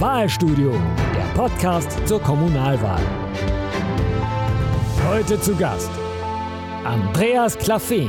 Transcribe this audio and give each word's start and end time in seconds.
Wahlstudio, 0.00 0.70
der 1.14 1.24
Podcast 1.34 2.08
zur 2.08 2.22
Kommunalwahl. 2.22 3.02
Heute 5.06 5.38
zu 5.38 5.54
Gast 5.54 5.90
Andreas 6.86 7.58
Klaffen. 7.58 8.08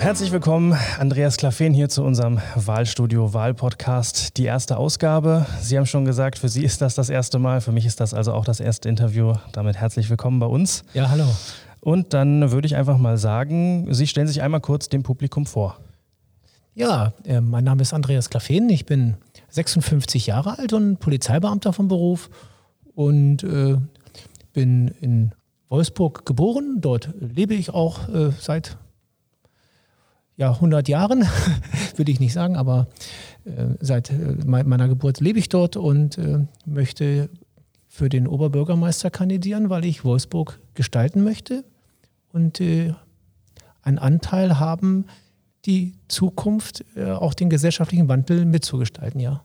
Herzlich 0.00 0.32
willkommen, 0.32 0.76
Andreas 0.98 1.36
Klaffen 1.36 1.74
hier 1.74 1.88
zu 1.88 2.02
unserem 2.02 2.40
Wahlstudio 2.56 3.32
Wahlpodcast. 3.32 4.36
Die 4.36 4.46
erste 4.46 4.76
Ausgabe. 4.76 5.46
Sie 5.60 5.78
haben 5.78 5.86
schon 5.86 6.04
gesagt, 6.04 6.40
für 6.40 6.48
Sie 6.48 6.64
ist 6.64 6.82
das 6.82 6.96
das 6.96 7.08
erste 7.08 7.38
Mal. 7.38 7.60
Für 7.60 7.70
mich 7.70 7.86
ist 7.86 8.00
das 8.00 8.14
also 8.14 8.32
auch 8.32 8.44
das 8.44 8.58
erste 8.58 8.88
Interview. 8.88 9.34
Damit 9.52 9.76
herzlich 9.76 10.10
willkommen 10.10 10.40
bei 10.40 10.46
uns. 10.46 10.82
Ja, 10.92 11.08
hallo. 11.08 11.26
Und 11.78 12.14
dann 12.14 12.50
würde 12.50 12.66
ich 12.66 12.74
einfach 12.74 12.98
mal 12.98 13.16
sagen, 13.16 13.86
Sie 13.94 14.08
stellen 14.08 14.26
sich 14.26 14.42
einmal 14.42 14.60
kurz 14.60 14.88
dem 14.88 15.04
Publikum 15.04 15.46
vor. 15.46 15.78
Ja, 16.74 17.12
äh, 17.24 17.40
mein 17.40 17.62
Name 17.62 17.82
ist 17.82 17.92
Andreas 17.92 18.28
Klaffen. 18.28 18.70
Ich 18.70 18.86
bin 18.86 19.14
56 19.52 20.26
Jahre 20.26 20.58
alt 20.58 20.72
und 20.72 20.98
Polizeibeamter 20.98 21.72
vom 21.72 21.88
Beruf 21.88 22.30
und 22.94 23.44
äh, 23.44 23.76
bin 24.52 24.88
in 25.00 25.32
Wolfsburg 25.68 26.24
geboren. 26.26 26.78
Dort 26.80 27.10
lebe 27.20 27.54
ich 27.54 27.70
auch 27.70 28.08
äh, 28.08 28.30
seit 28.38 28.78
ja, 30.36 30.52
100 30.52 30.88
Jahren, 30.88 31.26
würde 31.96 32.10
ich 32.10 32.18
nicht 32.18 32.32
sagen, 32.32 32.56
aber 32.56 32.88
äh, 33.44 33.74
seit 33.80 34.10
äh, 34.10 34.36
meiner 34.44 34.88
Geburt 34.88 35.20
lebe 35.20 35.38
ich 35.38 35.48
dort 35.50 35.76
und 35.76 36.16
äh, 36.16 36.46
möchte 36.64 37.28
für 37.88 38.08
den 38.08 38.26
Oberbürgermeister 38.26 39.10
kandidieren, 39.10 39.68
weil 39.68 39.84
ich 39.84 40.02
Wolfsburg 40.02 40.60
gestalten 40.72 41.24
möchte 41.24 41.62
und 42.32 42.58
äh, 42.60 42.94
einen 43.82 43.98
Anteil 43.98 44.58
haben, 44.58 45.04
die 45.64 45.94
Zukunft, 46.08 46.84
äh, 46.96 47.10
auch 47.10 47.34
den 47.34 47.50
gesellschaftlichen 47.50 48.08
Wandel 48.08 48.44
mitzugestalten, 48.44 49.20
ja. 49.20 49.42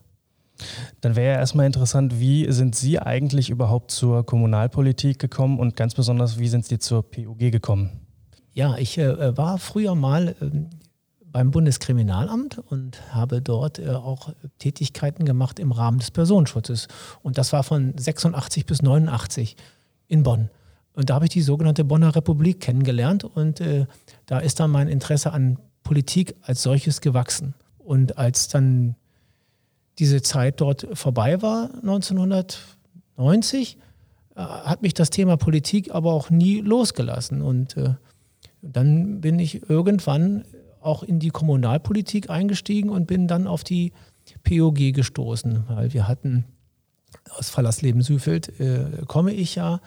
Dann 1.00 1.14
wäre 1.14 1.34
ja 1.34 1.38
erstmal 1.38 1.66
interessant, 1.66 2.18
wie 2.18 2.50
sind 2.50 2.74
Sie 2.74 2.98
eigentlich 2.98 3.48
überhaupt 3.48 3.92
zur 3.92 4.26
Kommunalpolitik 4.26 5.20
gekommen 5.20 5.60
und 5.60 5.76
ganz 5.76 5.94
besonders, 5.94 6.38
wie 6.38 6.48
sind 6.48 6.64
Sie 6.66 6.78
zur 6.78 7.08
POG 7.08 7.52
gekommen? 7.52 7.90
Ja, 8.52 8.76
ich 8.76 8.98
äh, 8.98 9.36
war 9.36 9.58
früher 9.58 9.94
mal 9.94 10.34
äh, 10.40 10.50
beim 11.30 11.52
Bundeskriminalamt 11.52 12.58
und 12.58 13.14
habe 13.14 13.40
dort 13.40 13.78
äh, 13.78 13.90
auch 13.90 14.32
Tätigkeiten 14.58 15.24
gemacht 15.24 15.60
im 15.60 15.70
Rahmen 15.70 15.98
des 15.98 16.10
Personenschutzes. 16.10 16.88
Und 17.22 17.38
das 17.38 17.52
war 17.52 17.62
von 17.62 17.96
86 17.96 18.66
bis 18.66 18.82
89 18.82 19.56
in 20.08 20.24
Bonn. 20.24 20.50
Und 20.94 21.10
da 21.10 21.14
habe 21.14 21.26
ich 21.26 21.30
die 21.30 21.42
sogenannte 21.42 21.84
Bonner 21.84 22.16
Republik 22.16 22.60
kennengelernt 22.60 23.22
und 23.22 23.60
äh, 23.60 23.86
da 24.26 24.40
ist 24.40 24.58
dann 24.58 24.72
mein 24.72 24.88
Interesse 24.88 25.32
an 25.32 25.58
Politik 25.88 26.36
als 26.42 26.62
solches 26.62 27.00
gewachsen. 27.00 27.54
Und 27.78 28.18
als 28.18 28.48
dann 28.48 28.94
diese 29.98 30.20
Zeit 30.20 30.60
dort 30.60 30.86
vorbei 30.92 31.40
war, 31.40 31.70
1990, 31.76 33.78
äh, 34.36 34.40
hat 34.40 34.82
mich 34.82 34.92
das 34.92 35.08
Thema 35.08 35.38
Politik 35.38 35.94
aber 35.94 36.12
auch 36.12 36.28
nie 36.28 36.60
losgelassen. 36.60 37.40
Und 37.40 37.78
äh, 37.78 37.94
dann 38.60 39.22
bin 39.22 39.38
ich 39.38 39.70
irgendwann 39.70 40.44
auch 40.82 41.02
in 41.02 41.20
die 41.20 41.30
Kommunalpolitik 41.30 42.28
eingestiegen 42.28 42.90
und 42.90 43.06
bin 43.06 43.26
dann 43.26 43.46
auf 43.46 43.64
die 43.64 43.94
POG 44.44 44.92
gestoßen, 44.92 45.64
weil 45.68 45.94
wir 45.94 46.06
hatten 46.06 46.44
aus 47.30 47.48
Fallersleben-Süfeld 47.48 48.60
äh, 48.60 49.06
komme 49.06 49.32
ich 49.32 49.54
ja. 49.54 49.80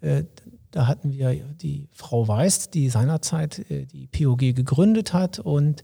Äh, 0.00 0.24
da 0.70 0.86
hatten 0.86 1.12
wir 1.12 1.34
die 1.34 1.88
Frau 1.92 2.26
Weiß, 2.26 2.70
die 2.70 2.88
seinerzeit 2.88 3.70
äh, 3.70 3.86
die 3.86 4.06
POG 4.06 4.54
gegründet 4.54 5.12
hat 5.12 5.38
und 5.38 5.82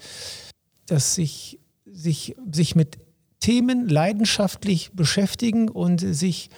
dass 0.87 1.15
sich, 1.15 1.61
sich, 1.85 2.37
sich 2.51 2.75
mit 2.75 2.99
Themen 3.41 3.89
leidenschaftlich 3.89 4.93
beschäftigen 4.93 5.69
und 5.69 5.99
sich 6.01 6.51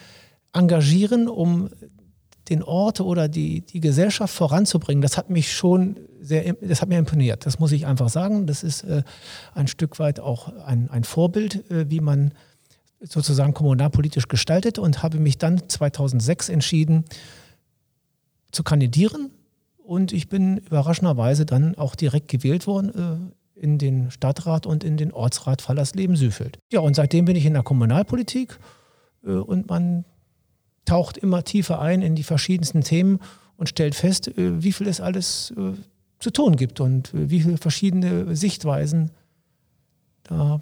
engagieren, 0.53 1.27
um 1.27 1.69
den 2.49 2.61
Ort 2.61 3.01
oder 3.01 3.27
die, 3.27 3.61
die 3.61 3.79
Gesellschaft 3.79 4.33
voranzubringen, 4.33 5.01
das 5.01 5.17
hat 5.17 5.29
mich 5.29 5.51
schon 5.51 5.99
sehr, 6.21 6.53
das 6.61 6.81
hat 6.81 6.89
mir 6.89 6.99
imponiert. 6.99 7.45
Das 7.45 7.59
muss 7.59 7.71
ich 7.71 7.85
einfach 7.85 8.09
sagen. 8.09 8.45
Das 8.45 8.63
ist 8.63 8.83
äh, 8.83 9.03
ein 9.53 9.67
Stück 9.67 9.99
weit 9.99 10.19
auch 10.19 10.49
ein, 10.65 10.89
ein 10.89 11.03
Vorbild, 11.03 11.69
äh, 11.71 11.89
wie 11.89 12.01
man 12.01 12.33
sozusagen 13.01 13.53
kommunalpolitisch 13.53 14.27
gestaltet 14.27 14.79
und 14.79 15.03
habe 15.03 15.19
mich 15.19 15.37
dann 15.37 15.67
2006 15.67 16.49
entschieden, 16.49 17.05
zu 18.55 18.63
kandidieren. 18.63 19.31
Und 19.77 20.11
ich 20.11 20.29
bin 20.29 20.57
überraschenderweise 20.57 21.45
dann 21.45 21.75
auch 21.75 21.95
direkt 21.95 22.27
gewählt 22.29 22.65
worden 22.65 23.33
äh, 23.55 23.59
in 23.59 23.77
den 23.77 24.09
Stadtrat 24.09 24.65
und 24.65 24.83
in 24.83 24.97
den 24.97 25.11
Ortsrat 25.11 25.61
Fallersleben-Süfeld. 25.61 26.57
Ja, 26.71 26.79
und 26.79 26.95
seitdem 26.95 27.25
bin 27.25 27.35
ich 27.35 27.45
in 27.45 27.53
der 27.53 27.63
Kommunalpolitik 27.63 28.57
äh, 29.23 29.29
und 29.31 29.69
man 29.69 30.05
taucht 30.85 31.17
immer 31.17 31.43
tiefer 31.43 31.79
ein 31.79 32.01
in 32.01 32.15
die 32.15 32.23
verschiedensten 32.23 32.81
Themen 32.81 33.19
und 33.57 33.69
stellt 33.69 33.95
fest, 33.95 34.27
äh, 34.27 34.63
wie 34.63 34.71
viel 34.71 34.87
es 34.87 35.01
alles 35.01 35.53
äh, 35.57 35.73
zu 36.19 36.31
tun 36.31 36.55
gibt 36.55 36.79
und 36.79 37.13
äh, 37.13 37.29
wie 37.29 37.41
viele 37.41 37.57
verschiedene 37.57 38.35
Sichtweisen 38.35 39.11
da 40.23 40.61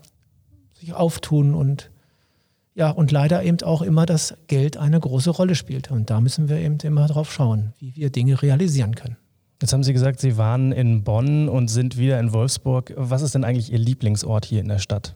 sich 0.74 0.94
auftun 0.94 1.54
und 1.54 1.90
ja, 2.76 2.90
und 2.90 3.12
leider 3.12 3.44
eben 3.44 3.62
auch 3.62 3.82
immer 3.82 4.06
das 4.06 4.36
Geld 4.48 4.78
eine 4.78 5.00
große 5.00 5.30
Rolle 5.30 5.56
spielt. 5.56 5.92
Und 5.92 6.10
da 6.10 6.22
müssen 6.22 6.50
wir 6.50 6.58
eben 6.58 6.78
immer 6.80 7.08
drauf 7.08 7.32
schauen, 7.32 7.74
wie 7.80 7.96
wir 7.96 8.10
Dinge 8.10 8.42
realisieren 8.42 8.96
können. 8.96 9.18
Jetzt 9.62 9.74
haben 9.74 9.84
Sie 9.84 9.94
gesagt, 9.94 10.20
Sie 10.20 10.38
waren 10.38 10.72
in 10.72 11.04
Bonn 11.04 11.48
und 11.48 11.70
sind 11.70 11.98
wieder 11.98 12.20
in 12.20 12.34
Wolfsburg. 12.34 12.94
Was 12.98 13.22
ist 13.22 13.36
denn 13.36 13.44
eigentlich 13.44 13.72
Ihr 13.72 13.80
Lieblingsort 13.80 14.46
hier 14.46 14.60
in 14.60 14.68
der 14.68 14.80
Stadt? 14.80 15.16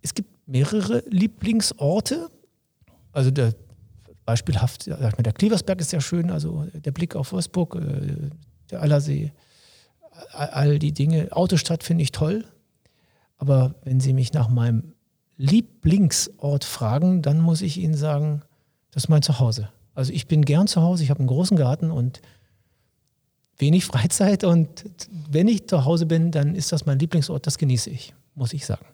Es 0.00 0.14
gibt 0.14 0.30
mehrere 0.46 1.02
Lieblingsorte. 1.08 2.30
Also 3.12 3.30
der 3.30 3.54
beispielhaft, 4.24 4.86
der 4.86 5.32
Kleversberg 5.32 5.80
ist 5.80 5.90
sehr 5.90 6.00
schön, 6.00 6.30
also 6.30 6.66
der 6.72 6.92
Blick 6.92 7.16
auf 7.16 7.32
Wolfsburg, 7.32 7.76
äh, 7.76 8.30
der 8.70 8.82
Allersee, 8.82 9.32
all 10.32 10.78
die 10.78 10.92
Dinge. 10.92 11.32
Autostadt 11.32 11.82
finde 11.82 12.02
ich 12.02 12.12
toll. 12.12 12.44
Aber 13.38 13.74
wenn 13.84 14.00
Sie 14.00 14.12
mich 14.12 14.32
nach 14.32 14.48
meinem 14.48 14.94
Lieblingsort 15.38 16.64
fragen, 16.64 17.22
dann 17.22 17.40
muss 17.40 17.62
ich 17.62 17.78
Ihnen 17.78 17.94
sagen, 17.94 18.42
das 18.90 19.04
ist 19.04 19.08
mein 19.08 19.22
Zuhause. 19.22 19.70
Also 19.94 20.12
ich 20.12 20.26
bin 20.26 20.44
gern 20.44 20.66
zu 20.66 20.82
Hause, 20.82 21.04
ich 21.04 21.10
habe 21.10 21.20
einen 21.20 21.28
großen 21.28 21.56
Garten 21.56 21.90
und 21.90 22.20
wenig 23.56 23.84
Freizeit 23.86 24.44
und 24.44 24.84
wenn 25.30 25.48
ich 25.48 25.66
zu 25.66 25.84
Hause 25.84 26.06
bin, 26.06 26.30
dann 26.30 26.54
ist 26.54 26.72
das 26.72 26.86
mein 26.86 26.98
Lieblingsort, 26.98 27.46
das 27.46 27.56
genieße 27.56 27.88
ich, 27.88 28.14
muss 28.34 28.52
ich 28.52 28.66
sagen. 28.66 28.84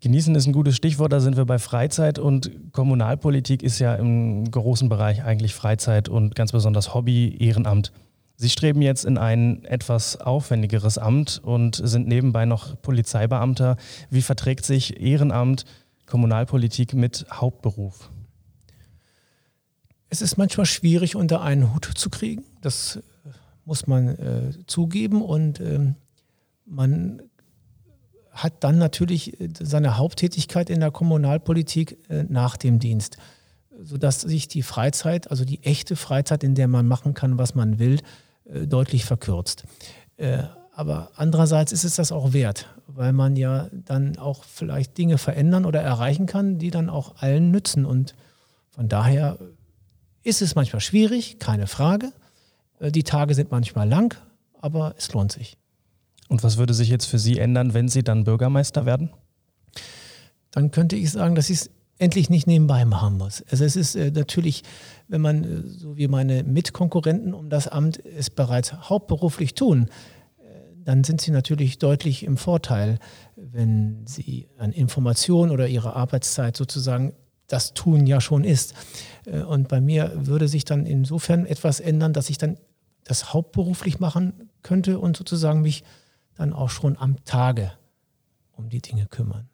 Genießen 0.00 0.34
ist 0.34 0.46
ein 0.46 0.52
gutes 0.52 0.74
Stichwort, 0.74 1.12
da 1.12 1.20
sind 1.20 1.36
wir 1.36 1.44
bei 1.44 1.60
Freizeit 1.60 2.18
und 2.18 2.50
Kommunalpolitik 2.72 3.62
ist 3.62 3.78
ja 3.78 3.94
im 3.94 4.50
großen 4.50 4.88
Bereich 4.88 5.22
eigentlich 5.22 5.54
Freizeit 5.54 6.08
und 6.08 6.34
ganz 6.34 6.50
besonders 6.50 6.92
Hobby, 6.92 7.36
Ehrenamt. 7.38 7.92
Sie 8.36 8.48
streben 8.48 8.82
jetzt 8.82 9.04
in 9.04 9.18
ein 9.18 9.64
etwas 9.64 10.16
aufwendigeres 10.16 10.98
Amt 10.98 11.40
und 11.42 11.80
sind 11.82 12.08
nebenbei 12.08 12.44
noch 12.44 12.80
Polizeibeamter. 12.80 13.76
Wie 14.10 14.22
verträgt 14.22 14.64
sich 14.64 15.00
Ehrenamt, 15.00 15.64
Kommunalpolitik 16.06 16.94
mit 16.94 17.26
Hauptberuf? 17.30 18.10
Es 20.08 20.20
ist 20.20 20.36
manchmal 20.36 20.66
schwierig, 20.66 21.16
unter 21.16 21.40
einen 21.40 21.72
Hut 21.72 21.84
zu 21.94 22.10
kriegen. 22.10 22.44
Das 22.60 22.98
muss 23.64 23.86
man 23.86 24.08
äh, 24.08 24.50
zugeben. 24.66 25.22
Und 25.22 25.60
ähm, 25.60 25.94
man 26.66 27.22
hat 28.30 28.64
dann 28.64 28.78
natürlich 28.78 29.36
seine 29.60 29.96
Haupttätigkeit 29.98 30.70
in 30.70 30.80
der 30.80 30.90
Kommunalpolitik 30.90 31.98
äh, 32.08 32.24
nach 32.28 32.56
dem 32.56 32.78
Dienst, 32.78 33.18
sodass 33.80 34.20
sich 34.20 34.48
die 34.48 34.62
Freizeit, 34.62 35.30
also 35.30 35.44
die 35.44 35.62
echte 35.62 35.96
Freizeit, 35.96 36.44
in 36.44 36.54
der 36.54 36.68
man 36.68 36.86
machen 36.86 37.14
kann, 37.14 37.38
was 37.38 37.54
man 37.54 37.78
will, 37.78 38.00
äh, 38.44 38.66
deutlich 38.66 39.04
verkürzt. 39.04 39.64
Äh, 40.16 40.44
aber 40.74 41.10
andererseits 41.16 41.72
ist 41.72 41.84
es 41.84 41.96
das 41.96 42.12
auch 42.12 42.32
wert, 42.32 42.68
weil 42.86 43.12
man 43.12 43.36
ja 43.36 43.68
dann 43.72 44.16
auch 44.16 44.44
vielleicht 44.44 44.96
Dinge 44.96 45.18
verändern 45.18 45.66
oder 45.66 45.82
erreichen 45.82 46.26
kann, 46.26 46.58
die 46.58 46.70
dann 46.70 46.88
auch 46.88 47.16
allen 47.16 47.50
nützen. 47.50 47.84
Und 47.84 48.14
von 48.70 48.88
daher 48.88 49.38
ist 50.22 50.40
es 50.40 50.54
manchmal 50.54 50.80
schwierig, 50.80 51.38
keine 51.38 51.66
Frage. 51.66 52.12
Äh, 52.78 52.90
die 52.90 53.04
Tage 53.04 53.34
sind 53.34 53.50
manchmal 53.50 53.88
lang, 53.88 54.16
aber 54.60 54.94
es 54.96 55.12
lohnt 55.12 55.32
sich. 55.32 55.56
Und 56.28 56.42
was 56.42 56.56
würde 56.56 56.72
sich 56.72 56.88
jetzt 56.88 57.06
für 57.06 57.18
Sie 57.18 57.38
ändern, 57.38 57.74
wenn 57.74 57.88
Sie 57.88 58.02
dann 58.02 58.24
Bürgermeister 58.24 58.86
werden? 58.86 59.10
Dann 60.50 60.70
könnte 60.70 60.96
ich 60.96 61.10
sagen, 61.10 61.34
dass 61.34 61.50
ich 61.50 61.58
es 61.58 61.70
endlich 61.98 62.30
nicht 62.30 62.46
nebenbei 62.46 62.84
machen 62.84 63.18
muss. 63.18 63.44
Also 63.50 63.64
es 63.64 63.76
ist 63.76 63.94
äh, 63.94 64.10
natürlich, 64.10 64.62
wenn 65.08 65.20
man, 65.20 65.44
äh, 65.44 65.68
so 65.68 65.96
wie 65.96 66.08
meine 66.08 66.42
Mitkonkurrenten 66.42 67.34
um 67.34 67.48
das 67.48 67.68
Amt 67.68 68.04
es 68.04 68.30
bereits 68.30 68.72
hauptberuflich 68.88 69.54
tun, 69.54 69.88
äh, 70.38 70.44
dann 70.84 71.04
sind 71.04 71.20
sie 71.20 71.30
natürlich 71.30 71.78
deutlich 71.78 72.24
im 72.24 72.36
Vorteil, 72.36 72.98
wenn 73.36 74.06
sie 74.06 74.48
an 74.58 74.72
Informationen 74.72 75.50
oder 75.50 75.68
ihre 75.68 75.94
Arbeitszeit 75.94 76.56
sozusagen 76.56 77.14
das 77.46 77.74
Tun 77.74 78.06
ja 78.06 78.20
schon 78.20 78.44
ist. 78.44 78.74
Äh, 79.26 79.42
und 79.42 79.68
bei 79.68 79.80
mir 79.80 80.12
würde 80.14 80.48
sich 80.48 80.64
dann 80.64 80.86
insofern 80.86 81.46
etwas 81.46 81.80
ändern, 81.80 82.12
dass 82.12 82.30
ich 82.30 82.38
dann 82.38 82.58
das 83.04 83.32
hauptberuflich 83.32 84.00
machen 84.00 84.48
könnte 84.62 84.98
und 84.98 85.16
sozusagen 85.16 85.62
mich 85.62 85.84
dann 86.34 86.52
auch 86.52 86.70
schon 86.70 86.96
am 86.96 87.22
Tage 87.24 87.72
um 88.52 88.68
die 88.68 88.80
Dinge 88.80 89.06
kümmern. 89.06 89.48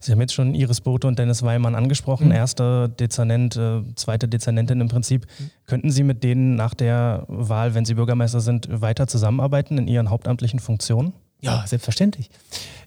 Sie 0.00 0.12
haben 0.12 0.20
jetzt 0.20 0.34
schon 0.34 0.54
Iris 0.54 0.80
Bote 0.80 1.06
und 1.06 1.18
Dennis 1.18 1.42
Weimann 1.42 1.74
angesprochen, 1.74 2.26
mhm. 2.26 2.32
erster 2.32 2.88
Dezernent, 2.88 3.56
äh, 3.56 3.82
zweite 3.94 4.28
Dezernentin 4.28 4.80
im 4.80 4.88
Prinzip. 4.88 5.26
Mhm. 5.38 5.50
Könnten 5.66 5.90
Sie 5.90 6.02
mit 6.02 6.24
denen 6.24 6.56
nach 6.56 6.74
der 6.74 7.24
Wahl, 7.28 7.74
wenn 7.74 7.84
Sie 7.84 7.94
Bürgermeister 7.94 8.40
sind, 8.40 8.68
weiter 8.70 9.06
zusammenarbeiten 9.06 9.78
in 9.78 9.88
Ihren 9.88 10.10
hauptamtlichen 10.10 10.60
Funktionen? 10.60 11.12
Ja, 11.40 11.64
selbstverständlich. 11.66 12.30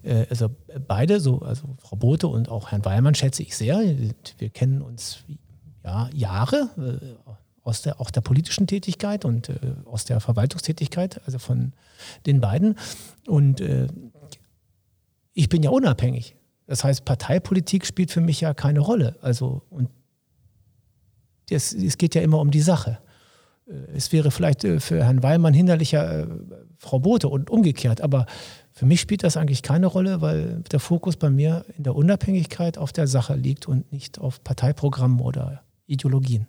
Äh, 0.03 0.25
also 0.29 0.49
beide, 0.87 1.19
so, 1.19 1.39
also 1.39 1.75
Frau 1.79 1.95
Bote 1.95 2.27
und 2.27 2.49
auch 2.49 2.71
Herrn 2.71 2.83
Weimann 2.85 3.15
schätze 3.15 3.43
ich 3.43 3.55
sehr. 3.55 3.81
Wir 4.37 4.49
kennen 4.49 4.81
uns 4.81 5.19
ja, 5.83 6.09
Jahre 6.13 6.69
äh, 6.77 7.31
aus 7.63 7.81
der, 7.83 8.01
auch 8.01 8.09
der 8.11 8.21
politischen 8.21 8.67
Tätigkeit 8.67 9.23
und 9.23 9.51
aus 9.85 10.03
der 10.03 10.19
Verwaltungstätigkeit, 10.19 11.21
also 11.27 11.37
von 11.37 11.73
den 12.25 12.41
beiden. 12.41 12.75
Und 13.27 13.61
ich 15.35 15.47
bin 15.47 15.61
ja 15.61 15.69
unabhängig. 15.69 16.35
Das 16.71 16.85
heißt, 16.85 17.03
Parteipolitik 17.03 17.85
spielt 17.85 18.11
für 18.11 18.21
mich 18.21 18.39
ja 18.39 18.53
keine 18.53 18.79
Rolle. 18.79 19.17
Also, 19.21 19.61
und 19.69 19.89
es, 21.49 21.73
es 21.73 21.97
geht 21.97 22.15
ja 22.15 22.21
immer 22.21 22.39
um 22.39 22.49
die 22.49 22.61
Sache. 22.61 22.99
Äh, 23.67 23.73
es 23.93 24.13
wäre 24.13 24.31
vielleicht 24.31 24.63
äh, 24.63 24.79
für 24.79 25.03
Herrn 25.03 25.21
Weilmann 25.21 25.53
hinderlicher, 25.53 26.21
äh, 26.21 26.27
Frau 26.77 26.99
Bote 26.99 27.27
und 27.27 27.49
umgekehrt, 27.49 27.99
aber 27.99 28.25
für 28.71 28.85
mich 28.85 29.01
spielt 29.01 29.25
das 29.25 29.35
eigentlich 29.35 29.63
keine 29.63 29.87
Rolle, 29.87 30.21
weil 30.21 30.63
der 30.71 30.79
Fokus 30.79 31.17
bei 31.17 31.29
mir 31.29 31.65
in 31.77 31.83
der 31.83 31.93
Unabhängigkeit 31.93 32.77
auf 32.77 32.93
der 32.93 33.07
Sache 33.07 33.35
liegt 33.35 33.67
und 33.67 33.91
nicht 33.91 34.19
auf 34.19 34.41
Parteiprogrammen 34.41 35.19
oder 35.19 35.63
Ideologien. 35.87 36.47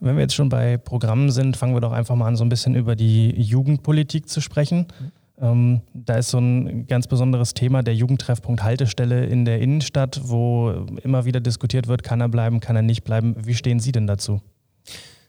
Wenn 0.00 0.16
wir 0.16 0.20
jetzt 0.20 0.34
schon 0.34 0.50
bei 0.50 0.76
Programmen 0.76 1.30
sind, 1.30 1.56
fangen 1.56 1.74
wir 1.74 1.80
doch 1.80 1.92
einfach 1.92 2.14
mal 2.14 2.26
an, 2.26 2.36
so 2.36 2.44
ein 2.44 2.50
bisschen 2.50 2.74
über 2.74 2.94
die 2.94 3.30
Jugendpolitik 3.40 4.28
zu 4.28 4.42
sprechen. 4.42 4.86
Mhm. 5.00 5.12
Ähm, 5.40 5.82
da 5.94 6.16
ist 6.16 6.30
so 6.30 6.38
ein 6.38 6.86
ganz 6.86 7.06
besonderes 7.06 7.54
Thema 7.54 7.82
der 7.82 7.94
Jugendtreffpunkt 7.94 8.62
Haltestelle 8.62 9.26
in 9.26 9.44
der 9.44 9.60
Innenstadt, 9.60 10.20
wo 10.24 10.86
immer 11.02 11.24
wieder 11.24 11.40
diskutiert 11.40 11.86
wird, 11.86 12.02
kann 12.02 12.20
er 12.20 12.28
bleiben, 12.28 12.60
kann 12.60 12.76
er 12.76 12.82
nicht 12.82 13.04
bleiben. 13.04 13.36
Wie 13.44 13.54
stehen 13.54 13.78
Sie 13.80 13.92
denn 13.92 14.06
dazu? 14.06 14.40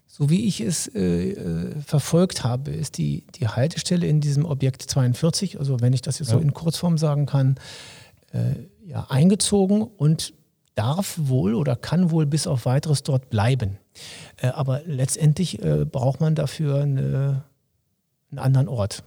So 0.08 0.30
wie 0.30 0.48
ich 0.48 0.62
es 0.62 0.88
äh, 0.88 1.32
äh 1.32 1.76
verfolgt 1.86 2.44
habe, 2.44 2.72
ist 2.72 2.98
die, 2.98 3.24
die 3.36 3.48
Haltestelle 3.48 4.08
in 4.08 4.20
diesem 4.20 4.46
Objekt 4.46 4.82
42, 4.82 5.60
also 5.60 5.80
wenn 5.80 5.94
ich 5.94 6.02
das 6.02 6.20
jetzt 6.20 6.30
ja. 6.30 6.38
so 6.38 6.42
in 6.42 6.54
Kurzform 6.54 6.98
sagen 6.98 7.26
kann, 7.26 7.56
äh, 8.34 8.56
ja, 8.86 9.06
eingezogen 9.10 9.84
und 9.84 10.34
darf 10.76 11.20
wohl 11.22 11.56
oder 11.56 11.76
kann 11.76 12.10
wohl 12.10 12.26
bis 12.26 12.48
auf 12.48 12.66
weiteres 12.66 13.04
dort 13.04 13.30
bleiben. 13.30 13.78
Äh, 14.38 14.48
aber 14.48 14.82
letztendlich 14.86 15.62
äh, 15.64 15.86
braucht 15.86 16.22
man 16.22 16.36
dafür 16.36 16.82
eine, 16.82 17.44
einen 18.32 18.40
anderen 18.40 18.68
Ort. 18.68 19.04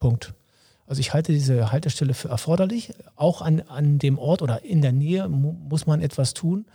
Punkt. 0.00 0.34
Also 0.90 0.98
ich 0.98 1.14
halte 1.14 1.32
diese 1.32 1.70
Haltestelle 1.70 2.14
für 2.14 2.30
erforderlich. 2.30 2.92
Auch 3.14 3.42
an, 3.42 3.60
an 3.68 4.00
dem 4.00 4.18
Ort 4.18 4.42
oder 4.42 4.64
in 4.64 4.82
der 4.82 4.90
Nähe 4.90 5.28
mu 5.28 5.52
muss 5.52 5.86
man 5.86 6.02
etwas 6.02 6.34
tun 6.34 6.66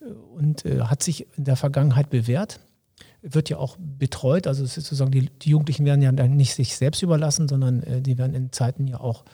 äh, 0.00 0.04
und 0.38 0.64
äh, 0.64 0.82
hat 0.82 1.02
sich 1.02 1.26
in 1.36 1.42
der 1.42 1.56
Vergangenheit 1.56 2.08
bewährt. 2.08 2.60
Wird 3.22 3.48
ja 3.48 3.56
auch 3.56 3.76
betreut, 3.80 4.46
also 4.46 4.64
sozusagen 4.64 5.10
die, 5.10 5.30
die 5.42 5.50
Jugendlichen 5.50 5.84
werden 5.84 6.00
ja 6.00 6.12
dann 6.12 6.36
nicht 6.36 6.54
sich 6.54 6.76
selbst 6.76 7.02
überlassen, 7.02 7.48
sondern 7.48 7.82
äh, 7.82 8.00
die 8.00 8.18
werden 8.18 8.36
in 8.36 8.52
Zeiten 8.52 8.86
ja 8.86 9.00
auch 9.00 9.24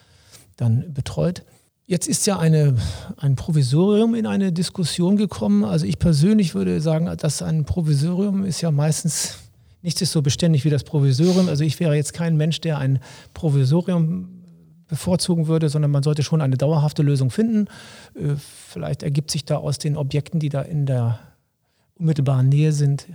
dann 0.56 0.94
betreut. 0.94 1.44
Jetzt 1.84 2.08
ist 2.08 2.26
ja 2.26 2.38
eine, 2.38 2.76
ein 3.18 3.36
Provisorium 3.36 4.14
in 4.14 4.26
eine 4.26 4.50
Diskussion 4.50 5.18
gekommen. 5.18 5.62
Also 5.62 5.84
ich 5.84 5.98
persönlich 5.98 6.54
würde 6.54 6.80
sagen, 6.80 7.14
dass 7.18 7.42
ein 7.42 7.66
Provisorium 7.66 8.46
ist 8.46 8.62
ja 8.62 8.70
meistens 8.70 9.40
Nichts 9.82 10.00
ist 10.00 10.12
so 10.12 10.22
beständig 10.22 10.64
wie 10.64 10.70
das 10.70 10.84
Provisorium. 10.84 11.48
Also 11.48 11.64
ich 11.64 11.78
wäre 11.80 11.94
jetzt 11.94 12.12
kein 12.12 12.36
Mensch, 12.36 12.60
der 12.60 12.78
ein 12.78 13.00
Provisorium 13.34 14.42
bevorzugen 14.88 15.46
würde, 15.46 15.68
sondern 15.68 15.90
man 15.90 16.02
sollte 16.02 16.22
schon 16.22 16.40
eine 16.40 16.56
dauerhafte 16.56 17.02
Lösung 17.02 17.30
finden. 17.30 17.66
Äh, 18.14 18.36
vielleicht 18.36 19.02
ergibt 19.02 19.30
sich 19.30 19.44
da 19.44 19.56
aus 19.56 19.78
den 19.78 19.96
Objekten, 19.96 20.38
die 20.38 20.48
da 20.48 20.62
in 20.62 20.86
der 20.86 21.18
unmittelbaren 21.96 22.48
Nähe 22.48 22.72
sind, 22.72 23.06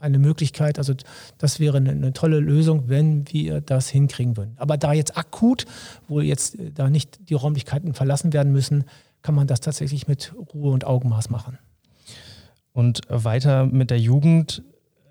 eine 0.00 0.18
Möglichkeit. 0.18 0.78
Also 0.78 0.94
das 1.38 1.60
wäre 1.60 1.76
eine, 1.76 2.12
tolle 2.12 2.40
Lösung, 2.40 2.88
wenn 2.88 3.24
wir 3.30 3.60
das 3.60 3.88
hinkriegen 3.88 4.36
würden. 4.36 4.54
Aber 4.56 4.76
da 4.76 4.92
jetzt 4.92 5.16
akut, 5.16 5.66
wo 6.08 6.20
jetzt 6.20 6.58
äh, 6.58 6.70
da 6.72 6.90
nicht 6.90 7.28
die 7.28 7.34
Räumlichkeiten 7.34 7.94
verlassen 7.94 8.32
werden 8.32 8.52
müssen, 8.52 8.84
kann 9.22 9.34
man 9.34 9.46
das 9.46 9.60
tatsächlich 9.60 10.08
mit 10.08 10.32
Ruhe 10.54 10.72
und 10.72 10.86
Augenmaß 10.86 11.30
machen. 11.30 11.58
Und 12.72 13.02
weiter 13.08 13.66
mit 13.66 13.90
der 13.90 13.98
Jugend 13.98 14.62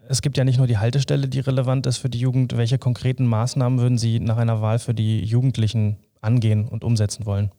es 0.10 0.24
gibt 0.24 0.38
ja 0.38 0.44
nicht 0.44 0.58
nur 0.58 0.66
die 0.66 0.80
Haltestelle, 0.80 1.28
die 1.28 1.40
relevant 1.40 1.86
ist 1.86 1.98
für 1.98 2.10
die 2.10 2.20
Jugend. 2.20 2.58
Welche 2.58 2.80
konkreten 2.80 3.28
Maßnahmen 3.28 3.80
würden 3.80 4.00
Sie 4.00 4.20
nach 4.20 4.38
einer 4.38 4.60
Wahl 4.60 4.80
für 4.80 4.96
die 4.96 5.24
Jugendlichen 5.24 5.98
angehen 6.20 6.68
und 6.68 6.84
umsetzen 6.84 7.28
wollen? 7.28 7.52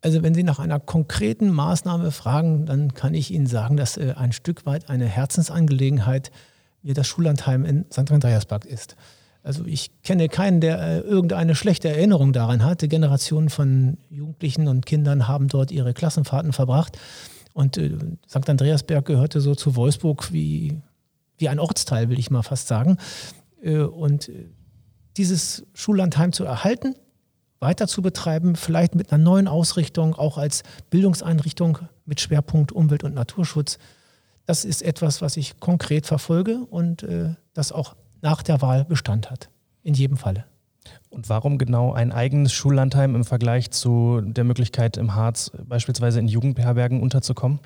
Also 0.00 0.24
wenn 0.24 0.34
Sie 0.34 0.42
nach 0.42 0.58
einer 0.58 0.80
konkreten 0.80 1.50
Maßnahme 1.50 2.10
fragen, 2.10 2.66
dann 2.66 2.94
kann 2.94 3.14
ich 3.14 3.32
Ihnen 3.32 3.46
sagen, 3.46 3.76
dass 3.76 3.96
äh, 3.96 4.14
ein 4.16 4.32
Stück 4.32 4.66
weit 4.66 4.90
eine 4.90 5.06
Herzensangelegenheit 5.06 6.32
mir 6.82 6.94
das 6.94 7.06
Schullandheim 7.06 7.64
in 7.64 7.86
St. 7.92 8.10
Andreasberg 8.10 8.64
ist. 8.64 8.96
Also 9.44 9.64
ich 9.66 10.02
kenne 10.02 10.28
keinen, 10.28 10.60
der 10.60 10.80
äh, 10.80 10.98
irgendeine 10.98 11.54
schlechte 11.54 11.88
Erinnerung 11.88 12.32
daran 12.32 12.64
hatte. 12.64 12.88
Generationen 12.88 13.50
von 13.50 13.98
Jugendlichen 14.10 14.66
und 14.66 14.84
Kindern 14.84 15.28
haben 15.28 15.46
dort 15.46 15.70
ihre 15.70 15.94
Klassenfahrten 15.94 16.52
verbracht. 16.52 16.98
Und 17.58 17.76
äh, 17.76 17.90
St. 18.28 18.48
Andreasberg 18.48 19.04
gehörte 19.04 19.40
so 19.40 19.56
zu 19.56 19.74
Wolfsburg 19.74 20.32
wie 20.32 20.80
wie 21.38 21.48
ein 21.48 21.58
Ortsteil, 21.58 22.08
will 22.08 22.18
ich 22.20 22.30
mal 22.30 22.42
fast 22.42 22.68
sagen. 22.68 22.98
Äh, 23.60 23.78
und 23.78 24.28
äh, 24.28 24.46
dieses 25.16 25.66
Schullandheim 25.74 26.32
zu 26.32 26.44
erhalten, 26.44 26.94
weiter 27.58 27.88
zu 27.88 28.00
betreiben, 28.00 28.54
vielleicht 28.54 28.94
mit 28.94 29.12
einer 29.12 29.22
neuen 29.22 29.48
Ausrichtung, 29.48 30.14
auch 30.14 30.38
als 30.38 30.62
Bildungseinrichtung 30.90 31.78
mit 32.04 32.20
Schwerpunkt 32.20 32.70
Umwelt- 32.70 33.02
und 33.02 33.14
Naturschutz, 33.14 33.78
das 34.46 34.64
ist 34.64 34.80
etwas, 34.80 35.20
was 35.20 35.36
ich 35.36 35.58
konkret 35.58 36.06
verfolge 36.06 36.64
und 36.70 37.02
äh, 37.02 37.34
das 37.54 37.72
auch 37.72 37.96
nach 38.22 38.44
der 38.44 38.62
Wahl 38.62 38.84
Bestand 38.84 39.32
hat. 39.32 39.50
In 39.82 39.94
jedem 39.94 40.16
Falle. 40.16 40.44
Und 41.10 41.28
warum 41.28 41.58
genau 41.58 41.92
ein 41.92 42.12
eigenes 42.12 42.52
Schullandheim 42.52 43.14
im 43.14 43.24
Vergleich 43.24 43.70
zu 43.70 44.20
der 44.22 44.44
Möglichkeit 44.44 44.96
im 44.96 45.14
Harz 45.14 45.50
beispielsweise 45.66 46.20
in 46.20 46.28
Jugendherbergen 46.28 47.00
unterzukommen? 47.00 47.60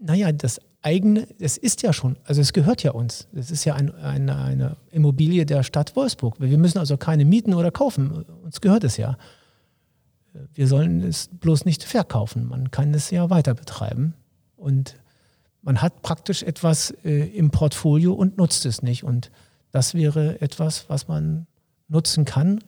Naja, 0.00 0.32
das 0.32 0.60
eigene, 0.82 1.26
es 1.38 1.56
ist 1.56 1.82
ja 1.82 1.92
schon, 1.92 2.16
also 2.24 2.40
es 2.40 2.52
gehört 2.52 2.82
ja 2.82 2.92
uns. 2.92 3.28
Es 3.34 3.50
ist 3.50 3.64
ja 3.64 3.74
ein, 3.74 3.94
eine, 3.94 4.36
eine 4.36 4.76
Immobilie 4.90 5.44
der 5.46 5.62
Stadt 5.62 5.96
Wolfsburg. 5.96 6.36
Wir 6.38 6.58
müssen 6.58 6.78
also 6.78 6.96
keine 6.96 7.24
mieten 7.24 7.54
oder 7.54 7.70
kaufen. 7.70 8.24
Uns 8.44 8.60
gehört 8.60 8.84
es 8.84 8.96
ja. 8.96 9.16
Wir 10.54 10.66
sollen 10.66 11.02
es 11.02 11.28
bloß 11.32 11.64
nicht 11.64 11.82
verkaufen. 11.84 12.46
Man 12.46 12.70
kann 12.70 12.94
es 12.94 13.10
ja 13.10 13.30
weiter 13.30 13.54
betreiben. 13.54 14.14
Und 14.56 14.96
man 15.62 15.82
hat 15.82 16.02
praktisch 16.02 16.42
etwas 16.42 16.92
äh, 17.04 17.26
im 17.36 17.50
Portfolio 17.50 18.12
und 18.12 18.38
nutzt 18.38 18.66
es 18.66 18.82
nicht. 18.82 19.04
Und 19.04 19.30
das 19.70 19.94
wäre 19.94 20.40
etwas, 20.40 20.88
was 20.88 21.08
man 21.08 21.46
nutzen 21.88 22.24
kann 22.24 22.60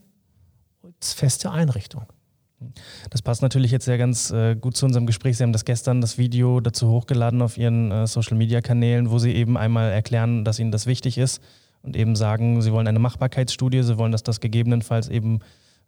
als 0.83 1.13
feste 1.13 1.51
Einrichtung. 1.51 2.05
Das 3.09 3.23
passt 3.23 3.41
natürlich 3.41 3.71
jetzt 3.71 3.87
sehr 3.87 3.97
ganz 3.97 4.31
äh, 4.31 4.55
gut 4.55 4.77
zu 4.77 4.85
unserem 4.85 5.07
Gespräch. 5.07 5.39
Sie 5.39 5.43
haben 5.43 5.53
das 5.53 5.65
gestern 5.65 6.01
das 6.03 6.19
Video 6.19 6.61
dazu 6.61 6.89
hochgeladen 6.89 7.41
auf 7.41 7.57
Ihren 7.57 7.91
äh, 7.91 8.07
Social 8.07 8.37
Media 8.37 8.61
Kanälen, 8.61 9.11
wo 9.11 9.19
Sie 9.19 9.33
eben 9.33 9.57
einmal 9.57 9.91
erklären, 9.91 10.45
dass 10.45 10.59
Ihnen 10.59 10.71
das 10.71 10.87
wichtig 10.87 11.17
ist 11.17 11.41
und 11.83 11.97
eben 11.97 12.17
sagen, 12.17 12.61
Sie 12.61 12.73
wollen 12.73 12.87
eine 12.87 12.99
Machbarkeitsstudie, 12.99 13.83
Sie 13.83 13.97
wollen, 13.97 14.13
dass 14.13 14.23
das 14.23 14.41
gegebenenfalls 14.41 15.09
eben 15.09 15.41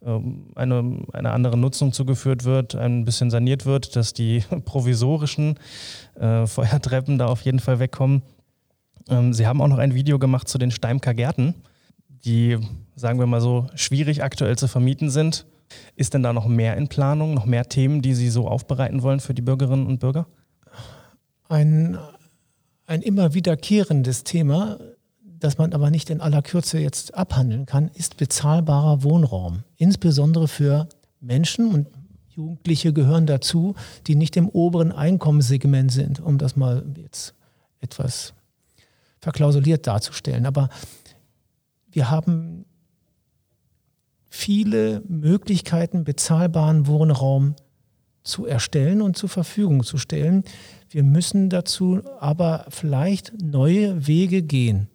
ähm, 0.05 0.47
eine, 0.55 1.03
eine 1.13 1.33
andere 1.33 1.59
Nutzung 1.59 1.93
zugeführt 1.93 2.45
wird, 2.45 2.75
ein 2.75 3.05
bisschen 3.05 3.31
saniert 3.31 3.67
wird, 3.67 3.95
dass 3.95 4.15
die 4.15 4.43
provisorischen 4.65 5.59
äh, 6.15 6.47
Feuertreppen 6.47 7.19
da 7.19 7.27
auf 7.27 7.43
jeden 7.43 7.61
Fall 7.61 7.79
wegkommen. 7.79 8.23
Ähm, 9.09 9.33
Sie 9.33 9.47
haben 9.47 9.61
auch 9.61 9.69
noch 9.69 9.79
ein 9.79 9.95
Video 9.95 10.19
gemacht 10.19 10.49
zu 10.49 10.57
den 10.57 10.71
Steimker 10.71 11.13
Gärten, 11.13 11.55
die, 12.09 12.59
sagen 12.95 13.19
wir 13.19 13.27
mal 13.27 13.41
so, 13.41 13.67
schwierig 13.75 14.23
aktuell 14.23 14.57
zu 14.57 14.69
vermieten 14.69 15.11
sind 15.11 15.47
ist 15.97 16.15
denn 16.15 16.23
da 16.23 16.33
noch 16.33 16.47
mehr 16.47 16.77
in 16.77 16.89
Planung, 16.89 17.35
noch 17.35 17.47
mehr 17.47 17.69
Themen, 17.69 18.03
die 18.03 18.15
Sie 18.15 18.31
so 18.31 18.49
aufbereiten 18.49 19.03
wollen 19.03 19.21
für 19.21 19.35
die 19.35 19.43
Bürgerinnen 19.43 19.87
und 19.87 19.99
Bürger? 20.01 20.27
Ein, 21.49 21.99
ein 22.87 23.03
immer 23.03 23.35
wiederkehrendes 23.35 24.25
Thema, 24.25 24.79
das 25.25 25.59
man 25.59 25.73
aber 25.73 25.91
nicht 25.91 26.11
in 26.11 26.21
aller 26.21 26.43
Kürze 26.43 26.79
jetzt 26.79 27.15
abhandeln 27.15 27.67
kann, 27.67 27.91
ist 27.95 28.17
bezahlbarer 28.17 29.03
Wohnraum. 29.03 29.65
Insbesondere 29.77 30.49
für 30.49 30.89
Menschen 31.21 31.73
und 31.73 31.89
Jugendliche 32.29 32.93
gehören 32.93 33.27
dazu, 33.27 33.75
die 34.07 34.15
nicht 34.15 34.37
im 34.37 34.49
oberen 34.49 34.93
Einkommenssegment 34.93 35.93
sind, 35.93 36.21
um 36.21 36.39
das 36.39 36.57
mal 36.57 36.85
jetzt 36.97 37.35
etwas 37.81 38.33
verklausuliert 39.21 39.87
darzustellen. 39.87 40.47
Aber 40.47 40.71
wir 41.91 42.11
haben 42.11 42.65
viele 44.35 45.03
Möglichkeiten, 45.09 46.05
bezahlbaren 46.05 46.87
Wohnraum 46.87 47.55
zu 48.25 48.47
erstellen 48.47 49.03
und 49.03 49.15
zur 49.15 49.29
Verfügung 49.29 49.85
zu 49.85 49.99
stellen. 49.99 50.43
Wir 50.89 51.03
müssen 51.03 51.51
dazu 51.51 52.01
aber 52.19 52.65
vielleicht 52.71 53.35
neue 53.43 54.07
Wege 54.07 54.43
gehen. 54.43 54.89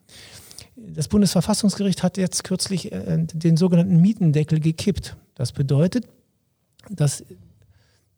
Das 0.75 1.07
Bundesverfassungsgericht 1.07 2.01
hat 2.01 2.17
jetzt 2.17 2.43
kürzlich 2.45 2.91
äh, 2.91 3.25
den 3.31 3.57
sogenannten 3.57 4.01
Mietendeckel 4.01 4.59
gekippt. 4.59 5.15
Das 5.35 5.51
bedeutet, 5.51 6.07
dass, 6.89 7.23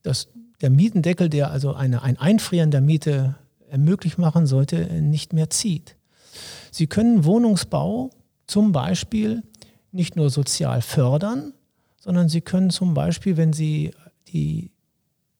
dass 0.03 0.29
der 0.61 0.69
Mietendeckel, 0.69 1.27
der 1.27 1.51
also 1.51 1.73
eine, 1.73 2.01
ein 2.01 2.17
Einfrieren 2.17 2.71
der 2.71 2.79
Miete 2.81 3.35
ermöglicht 3.69 4.19
machen 4.19 4.47
sollte, 4.47 4.85
nicht 5.01 5.33
mehr 5.33 5.49
zieht. 5.49 5.97
Sie 6.71 6.87
können 6.87 7.25
Wohnungsbau 7.25 8.09
zum 8.47 8.71
Beispiel 8.71 9.43
nicht 9.91 10.15
nur 10.15 10.29
sozial 10.29 10.81
fördern, 10.81 11.53
sondern 11.97 12.29
Sie 12.29 12.41
können 12.41 12.69
zum 12.69 12.93
Beispiel, 12.93 13.37
wenn 13.37 13.53
Sie 13.53 13.91
die, 14.27 14.71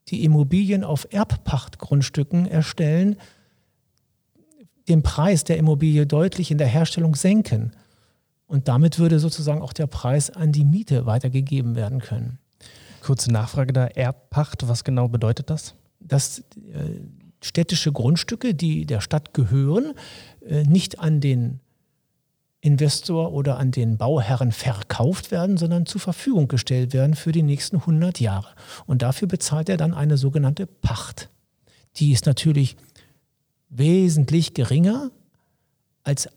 die 0.07 0.23
Immobilien 0.23 0.83
auf 0.83 1.07
Erbpachtgrundstücken 1.11 2.45
erstellen, 2.45 3.15
den 4.87 5.03
Preis 5.03 5.43
der 5.43 5.57
Immobilie 5.57 6.07
deutlich 6.07 6.51
in 6.51 6.57
der 6.57 6.67
Herstellung 6.67 7.15
senken. 7.15 7.71
Und 8.47 8.67
damit 8.67 8.97
würde 8.97 9.19
sozusagen 9.19 9.61
auch 9.61 9.73
der 9.73 9.87
Preis 9.87 10.31
an 10.31 10.51
die 10.51 10.65
Miete 10.65 11.05
weitergegeben 11.05 11.75
werden 11.75 11.99
können. 11.99 12.39
Kurze 13.01 13.31
Nachfrage 13.31 13.71
da, 13.71 13.85
Erbpacht, 13.85 14.67
was 14.67 14.83
genau 14.83 15.07
bedeutet 15.07 15.51
das? 15.51 15.75
Dass 15.99 16.39
äh, 16.39 16.43
städtische 17.41 17.91
Grundstücke, 17.91 18.55
die 18.55 18.85
der 18.85 19.01
Stadt 19.01 19.33
gehören, 19.33 19.93
äh, 20.45 20.63
nicht 20.63 20.99
an 20.99 21.21
den 21.21 21.59
Investor 22.61 23.31
oder 23.31 23.57
an 23.57 23.71
den 23.71 23.97
Bauherren 23.97 24.51
verkauft 24.51 25.31
werden, 25.31 25.57
sondern 25.57 25.85
zur 25.85 26.01
Verfügung 26.01 26.47
gestellt 26.47 26.93
werden 26.93 27.15
für 27.15 27.31
die 27.31 27.43
nächsten 27.43 27.77
100 27.77 28.19
Jahre. 28.19 28.49
Und 28.85 29.01
dafür 29.01 29.27
bezahlt 29.27 29.69
er 29.69 29.77
dann 29.77 29.93
eine 29.93 30.17
sogenannte 30.17 30.67
Pacht. 30.67 31.29
Die 31.95 32.11
ist 32.11 32.25
natürlich 32.25 32.75
wesentlich 33.69 34.53
geringer 34.53 35.11
als 36.03 36.27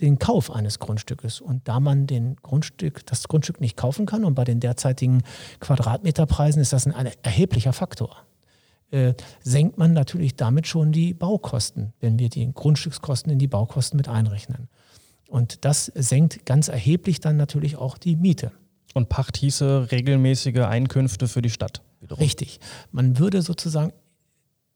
den 0.00 0.18
Kauf 0.18 0.50
eines 0.50 0.78
Grundstückes. 0.78 1.40
Und 1.40 1.66
da 1.68 1.80
man 1.80 2.06
den 2.06 2.36
Grundstück, 2.42 3.06
das 3.06 3.28
Grundstück 3.28 3.60
nicht 3.60 3.76
kaufen 3.76 4.04
kann 4.04 4.24
und 4.24 4.34
bei 4.34 4.44
den 4.44 4.60
derzeitigen 4.60 5.22
Quadratmeterpreisen 5.60 6.60
ist 6.60 6.72
das 6.72 6.86
ein 6.86 7.08
erheblicher 7.22 7.72
Faktor, 7.72 8.16
äh, 8.90 9.14
senkt 9.42 9.78
man 9.78 9.94
natürlich 9.94 10.36
damit 10.36 10.66
schon 10.66 10.92
die 10.92 11.14
Baukosten, 11.14 11.94
wenn 12.00 12.18
wir 12.18 12.28
die 12.28 12.52
Grundstückskosten 12.52 13.32
in 13.32 13.38
die 13.38 13.46
Baukosten 13.46 13.96
mit 13.96 14.08
einrechnen. 14.08 14.68
Und 15.32 15.64
das 15.64 15.86
senkt 15.94 16.44
ganz 16.44 16.68
erheblich 16.68 17.18
dann 17.18 17.38
natürlich 17.38 17.76
auch 17.76 17.96
die 17.96 18.16
Miete. 18.16 18.52
Und 18.92 19.08
Pacht 19.08 19.38
hieße 19.38 19.90
regelmäßige 19.90 20.58
Einkünfte 20.58 21.26
für 21.26 21.40
die 21.40 21.48
Stadt. 21.48 21.80
Wiederum. 22.00 22.22
Richtig. 22.22 22.60
Man 22.90 23.18
würde 23.18 23.40
sozusagen 23.40 23.94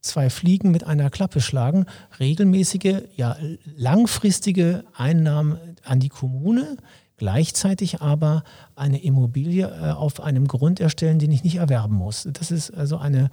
zwei 0.00 0.30
Fliegen 0.30 0.70
mit 0.70 0.84
einer 0.84 1.10
Klappe 1.10 1.42
schlagen. 1.42 1.84
Regelmäßige, 2.18 3.02
ja 3.16 3.36
langfristige 3.76 4.84
Einnahmen 4.94 5.58
an 5.84 6.00
die 6.00 6.08
Kommune, 6.08 6.78
gleichzeitig 7.18 8.00
aber 8.00 8.42
eine 8.76 9.02
Immobilie 9.02 9.66
äh, 9.66 9.90
auf 9.90 10.20
einem 10.20 10.48
Grund 10.48 10.80
erstellen, 10.80 11.18
den 11.18 11.32
ich 11.32 11.44
nicht 11.44 11.56
erwerben 11.56 11.96
muss. 11.96 12.26
Das 12.32 12.50
ist 12.50 12.70
also 12.70 12.96
eine, 12.96 13.28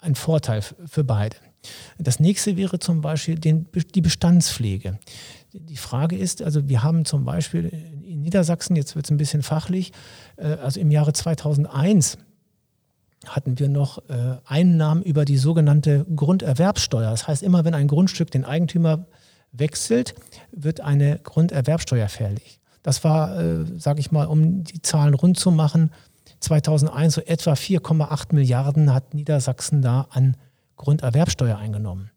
ein 0.00 0.14
Vorteil 0.14 0.62
für 0.62 1.02
beide. 1.02 1.38
Das 1.98 2.20
nächste 2.20 2.56
wäre 2.56 2.78
zum 2.78 3.00
Beispiel 3.00 3.36
den, 3.36 3.66
die 3.94 4.00
Bestandspflege. 4.00 4.98
Die 5.56 5.76
Frage 5.76 6.16
ist, 6.16 6.42
also 6.42 6.68
wir 6.68 6.82
haben 6.82 7.04
zum 7.04 7.24
Beispiel 7.24 7.66
in 7.66 8.22
Niedersachsen, 8.22 8.74
jetzt 8.74 8.96
wird 8.96 9.06
es 9.06 9.10
ein 9.12 9.18
bisschen 9.18 9.42
fachlich, 9.42 9.92
äh, 10.36 10.46
also 10.46 10.80
im 10.80 10.90
Jahre 10.90 11.12
2001 11.12 12.18
hatten 13.26 13.58
wir 13.58 13.68
noch 13.68 13.98
äh, 14.08 14.36
Einnahmen 14.44 15.02
über 15.02 15.24
die 15.24 15.38
sogenannte 15.38 16.04
Grunderwerbsteuer. 16.14 17.10
Das 17.10 17.28
heißt, 17.28 17.42
immer 17.42 17.64
wenn 17.64 17.74
ein 17.74 17.86
Grundstück 17.86 18.32
den 18.32 18.44
Eigentümer 18.44 19.06
wechselt, 19.52 20.14
wird 20.50 20.80
eine 20.80 21.20
Grunderwerbsteuer 21.22 22.08
fällig. 22.08 22.60
Das 22.82 23.04
war, 23.04 23.40
äh, 23.40 23.64
sage 23.78 24.00
ich 24.00 24.10
mal, 24.10 24.26
um 24.26 24.64
die 24.64 24.82
Zahlen 24.82 25.14
rund 25.14 25.38
zu 25.38 25.52
machen, 25.52 25.90
2001 26.40 27.14
so 27.14 27.20
etwa 27.22 27.52
4,8 27.52 28.34
Milliarden 28.34 28.92
hat 28.92 29.14
Niedersachsen 29.14 29.82
da 29.82 30.08
an 30.10 30.36
Grunderwerbsteuer 30.76 31.56
eingenommen. 31.56 32.10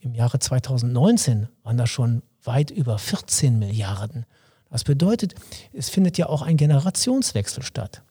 Im 0.00 0.14
Jahre 0.14 0.40
2019 0.40 1.48
waren 1.62 1.76
das 1.76 1.88
schon 1.88 2.22
weit 2.44 2.70
über 2.70 2.98
14 2.98 3.58
Milliarden. 3.58 4.26
Das 4.70 4.84
bedeutet, 4.84 5.34
es 5.72 5.88
findet 5.88 6.16
ja 6.16 6.28
auch 6.28 6.42
ein 6.42 6.56
Generationswechsel 6.56 7.62
statt. 7.62 8.02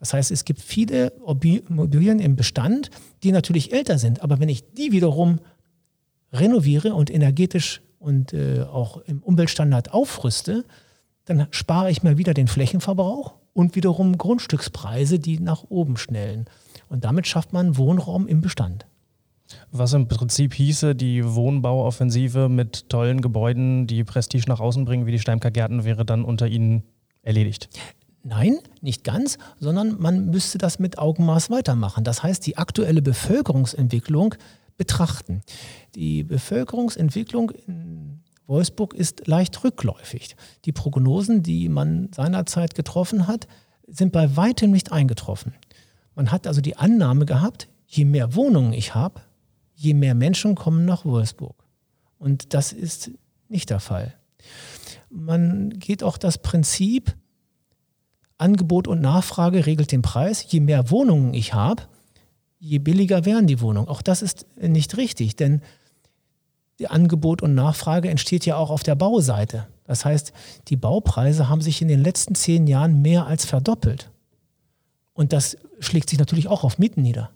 Das 0.00 0.14
heißt, 0.14 0.30
es 0.30 0.44
gibt 0.44 0.60
viele 0.60 1.12
Immobilien 1.68 2.18
im 2.18 2.34
Bestand, 2.34 2.90
die 3.22 3.32
natürlich 3.32 3.72
älter 3.72 3.98
sind, 3.98 4.22
aber 4.22 4.40
wenn 4.40 4.48
ich 4.48 4.72
die 4.72 4.92
wiederum 4.92 5.40
renoviere 6.32 6.94
und 6.94 7.10
energetisch 7.10 7.82
und 7.98 8.32
äh, 8.32 8.62
auch 8.62 8.96
im 9.02 9.22
Umweltstandard 9.22 9.92
aufrüste, 9.92 10.64
dann 11.26 11.46
spare 11.50 11.90
ich 11.90 12.02
mir 12.02 12.18
wieder 12.18 12.34
den 12.34 12.48
Flächenverbrauch 12.48 13.34
und 13.52 13.76
wiederum 13.76 14.16
Grundstückspreise, 14.16 15.18
die 15.18 15.38
nach 15.38 15.64
oben 15.68 15.96
schnellen. 15.96 16.46
Und 16.88 17.04
damit 17.04 17.26
schafft 17.26 17.52
man 17.52 17.76
Wohnraum 17.76 18.26
im 18.26 18.40
Bestand. 18.40 18.86
Was 19.72 19.92
im 19.92 20.08
Prinzip 20.08 20.54
hieße, 20.54 20.94
die 20.94 21.24
Wohnbauoffensive 21.24 22.48
mit 22.48 22.88
tollen 22.88 23.20
Gebäuden, 23.20 23.86
die 23.86 24.04
Prestige 24.04 24.44
nach 24.48 24.60
außen 24.60 24.84
bringen, 24.84 25.06
wie 25.06 25.12
die 25.12 25.18
Steimker 25.18 25.50
Gärten, 25.50 25.84
wäre 25.84 26.04
dann 26.04 26.24
unter 26.24 26.46
Ihnen 26.46 26.82
erledigt. 27.22 27.68
Nein, 28.22 28.58
nicht 28.82 29.02
ganz, 29.02 29.38
sondern 29.58 29.98
man 29.98 30.26
müsste 30.26 30.58
das 30.58 30.78
mit 30.78 30.98
Augenmaß 30.98 31.50
weitermachen. 31.50 32.04
Das 32.04 32.22
heißt, 32.22 32.46
die 32.46 32.58
aktuelle 32.58 33.00
Bevölkerungsentwicklung 33.00 34.34
betrachten. 34.76 35.42
Die 35.94 36.22
Bevölkerungsentwicklung 36.22 37.50
in 37.66 38.20
Wolfsburg 38.46 38.94
ist 38.94 39.26
leicht 39.26 39.62
rückläufig. 39.64 40.36
Die 40.64 40.72
Prognosen, 40.72 41.42
die 41.42 41.68
man 41.68 42.10
seinerzeit 42.14 42.74
getroffen 42.74 43.26
hat, 43.26 43.46
sind 43.86 44.12
bei 44.12 44.36
weitem 44.36 44.70
nicht 44.70 44.92
eingetroffen. 44.92 45.54
Man 46.14 46.32
hat 46.32 46.46
also 46.46 46.60
die 46.60 46.76
Annahme 46.76 47.24
gehabt, 47.26 47.68
je 47.86 48.04
mehr 48.04 48.34
Wohnungen 48.34 48.72
ich 48.72 48.94
habe, 48.94 49.20
je 49.80 49.94
mehr 49.94 50.14
Menschen 50.14 50.54
kommen 50.56 50.84
nach 50.84 51.06
Wolfsburg. 51.06 51.64
Und 52.18 52.52
das 52.52 52.72
ist 52.72 53.10
nicht 53.48 53.70
der 53.70 53.80
Fall. 53.80 54.14
Man 55.08 55.70
geht 55.70 56.02
auch 56.02 56.18
das 56.18 56.36
Prinzip, 56.36 57.16
Angebot 58.36 58.86
und 58.88 59.00
Nachfrage 59.00 59.64
regelt 59.64 59.90
den 59.90 60.02
Preis. 60.02 60.44
Je 60.48 60.60
mehr 60.60 60.90
Wohnungen 60.90 61.32
ich 61.32 61.54
habe, 61.54 61.84
je 62.58 62.78
billiger 62.78 63.24
werden 63.24 63.46
die 63.46 63.60
Wohnungen. 63.60 63.88
Auch 63.88 64.02
das 64.02 64.20
ist 64.20 64.46
nicht 64.60 64.98
richtig, 64.98 65.36
denn 65.36 65.62
Angebot 66.86 67.42
und 67.42 67.54
Nachfrage 67.54 68.10
entsteht 68.10 68.46
ja 68.46 68.56
auch 68.56 68.70
auf 68.70 68.82
der 68.82 68.94
Bauseite. 68.94 69.66
Das 69.84 70.04
heißt, 70.04 70.32
die 70.68 70.76
Baupreise 70.76 71.48
haben 71.48 71.60
sich 71.60 71.80
in 71.80 71.88
den 71.88 72.02
letzten 72.02 72.34
zehn 72.34 72.66
Jahren 72.66 73.00
mehr 73.00 73.26
als 73.26 73.44
verdoppelt. 73.46 74.10
Und 75.14 75.32
das 75.32 75.56
schlägt 75.80 76.10
sich 76.10 76.18
natürlich 76.18 76.48
auch 76.48 76.64
auf 76.64 76.78
Mieten 76.78 77.02
nieder. 77.02 77.30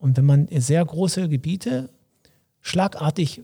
Und 0.00 0.16
wenn 0.16 0.24
man 0.24 0.48
sehr 0.50 0.84
große 0.84 1.28
Gebiete 1.28 1.90
schlagartig 2.60 3.42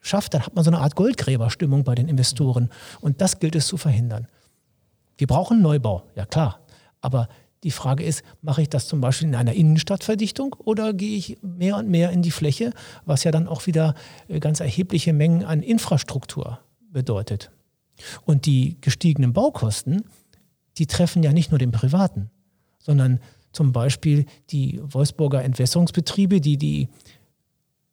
schafft, 0.00 0.34
dann 0.34 0.44
hat 0.44 0.54
man 0.54 0.64
so 0.64 0.70
eine 0.70 0.80
Art 0.80 0.96
Goldgräberstimmung 0.96 1.84
bei 1.84 1.94
den 1.94 2.08
Investoren. 2.08 2.70
Und 3.00 3.20
das 3.20 3.38
gilt 3.38 3.54
es 3.54 3.66
zu 3.66 3.76
verhindern. 3.76 4.26
Wir 5.18 5.26
brauchen 5.26 5.62
Neubau, 5.62 6.02
ja 6.16 6.24
klar. 6.24 6.60
Aber 7.00 7.28
die 7.62 7.70
Frage 7.70 8.04
ist, 8.04 8.22
mache 8.40 8.62
ich 8.62 8.70
das 8.70 8.88
zum 8.88 9.00
Beispiel 9.00 9.28
in 9.28 9.34
einer 9.34 9.52
Innenstadtverdichtung 9.52 10.54
oder 10.64 10.94
gehe 10.94 11.16
ich 11.16 11.38
mehr 11.42 11.76
und 11.76 11.88
mehr 11.88 12.10
in 12.10 12.22
die 12.22 12.30
Fläche, 12.30 12.72
was 13.04 13.24
ja 13.24 13.30
dann 13.30 13.46
auch 13.46 13.66
wieder 13.66 13.94
äh, 14.28 14.40
ganz 14.40 14.60
erhebliche 14.60 15.12
Mengen 15.12 15.44
an 15.44 15.62
Infrastruktur 15.62 16.60
bedeutet. 16.90 17.50
Und 18.24 18.46
die 18.46 18.78
gestiegenen 18.80 19.34
Baukosten, 19.34 20.04
die 20.78 20.86
treffen 20.86 21.22
ja 21.22 21.32
nicht 21.32 21.50
nur 21.50 21.58
den 21.58 21.70
Privaten, 21.70 22.30
sondern 22.78 23.20
zum 23.54 23.72
Beispiel 23.72 24.26
die 24.50 24.80
Wolfsburger 24.82 25.42
Entwässerungsbetriebe, 25.42 26.40
die 26.40 26.58
die 26.58 26.88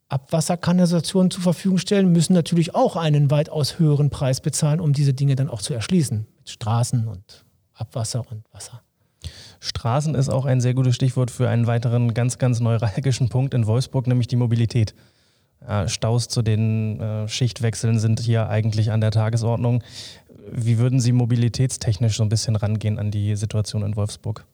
Abwasserkanalisation 0.10 1.32
zur 1.32 1.41
Verfügung 1.41 1.77
stellen, 1.77 2.12
müssen 2.12 2.34
natürlich 2.34 2.75
auch 2.75 2.98
einen 2.98 3.32
weitaus 3.32 3.80
höheren 3.80 4.10
Preis 4.10 4.41
bezahlen, 4.41 4.82
um 4.82 4.91
diese 4.91 5.13
Dinge 5.13 5.36
dann 5.36 5.50
auch 5.50 5.62
zu 5.62 5.74
erschließen. 5.74 6.25
Mit 6.38 6.50
Straßen 6.50 7.08
und 7.08 7.46
Abwasser 7.74 8.24
und 8.30 8.44
Wasser. 8.51 8.82
Straßen 9.62 10.15
ist 10.15 10.30
auch 10.30 10.46
ein 10.46 10.60
sehr 10.60 10.74
gutes 10.74 10.96
Stichwort 10.96 11.32
für 11.32 11.48
einen 11.48 11.68
weiteren 11.68 12.13
ganz, 12.13 12.39
ganz 12.39 12.60
neuralgischen 12.60 13.30
Punkt 13.30 13.53
in 13.53 13.68
Wolfsburg, 13.68 14.08
nämlich 14.08 14.27
die 14.27 14.36
Mobilität. 14.36 14.96
Staus 15.86 16.27
zu 16.27 16.41
den 16.41 17.00
äh, 17.00 17.27
Schichtwechseln 17.27 18.00
sind 18.00 18.20
hier 18.20 18.50
eigentlich 18.50 18.91
an 18.91 19.00
der 19.00 19.12
Tagesordnung. 19.12 19.84
Wie 20.51 20.80
würden 20.80 21.00
Sie 21.00 21.12
mobilitätstechnisch 21.12 22.18
so 22.18 22.24
ein 22.24 22.30
bisschen 22.30 22.56
rangehen 22.56 22.98
an 22.98 23.12
die 23.12 23.36
Situation 23.36 23.84
in 23.84 23.96
Wolfsburg? 23.96 24.46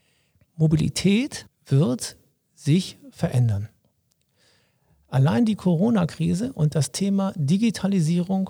Mobilität 0.57 1.45
wird 1.67 2.17
sich 2.55 2.97
verändern. 3.11 3.69
Allein 5.07 5.45
die 5.45 5.55
Corona-Krise 5.55 6.51
und 6.51 6.75
das 6.75 6.91
Thema 6.91 7.31
Digitalisierung, 7.35 8.49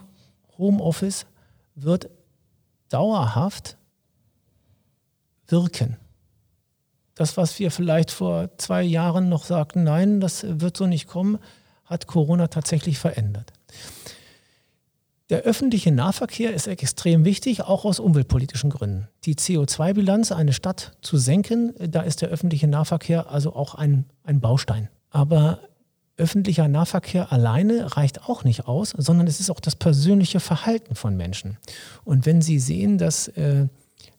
Homeoffice 0.57 1.27
wird 1.75 2.09
dauerhaft 2.89 3.77
wirken. 5.47 5.97
Das, 7.13 7.37
was 7.37 7.59
wir 7.59 7.71
vielleicht 7.71 8.11
vor 8.11 8.57
zwei 8.57 8.83
Jahren 8.83 9.29
noch 9.29 9.43
sagten, 9.43 9.83
nein, 9.83 10.19
das 10.19 10.45
wird 10.47 10.77
so 10.77 10.87
nicht 10.87 11.07
kommen, 11.07 11.39
hat 11.85 12.07
Corona 12.07 12.47
tatsächlich 12.47 12.97
verändert. 12.97 13.53
Der 15.29 15.41
öffentliche 15.41 15.91
Nahverkehr 15.91 16.53
ist 16.53 16.67
extrem 16.67 17.25
wichtig, 17.25 17.61
auch 17.61 17.83
aus 17.83 17.99
umweltpolitischen 17.99 18.69
Gründen. 18.69 19.09
Die 19.25 19.35
CO2-Bilanz 19.35 20.31
einer 20.31 20.53
Stadt 20.53 20.93
zu 21.01 21.17
senken, 21.17 21.73
da 21.77 22.01
ist 22.01 22.21
der 22.21 22.29
öffentliche 22.29 22.67
Nahverkehr 22.67 23.29
also 23.29 23.53
auch 23.53 23.75
ein, 23.75 24.05
ein 24.23 24.39
Baustein. 24.39 24.87
Aber 25.09 25.59
öffentlicher 26.15 26.69
Nahverkehr 26.69 27.33
alleine 27.33 27.97
reicht 27.97 28.23
auch 28.29 28.45
nicht 28.45 28.67
aus, 28.67 28.91
sondern 28.97 29.27
es 29.27 29.41
ist 29.41 29.49
auch 29.49 29.59
das 29.59 29.75
persönliche 29.75 30.39
Verhalten 30.39 30.95
von 30.95 31.17
Menschen. 31.17 31.57
Und 32.05 32.25
wenn 32.25 32.41
Sie 32.41 32.57
sehen, 32.57 32.97
dass 32.97 33.27
äh, 33.27 33.67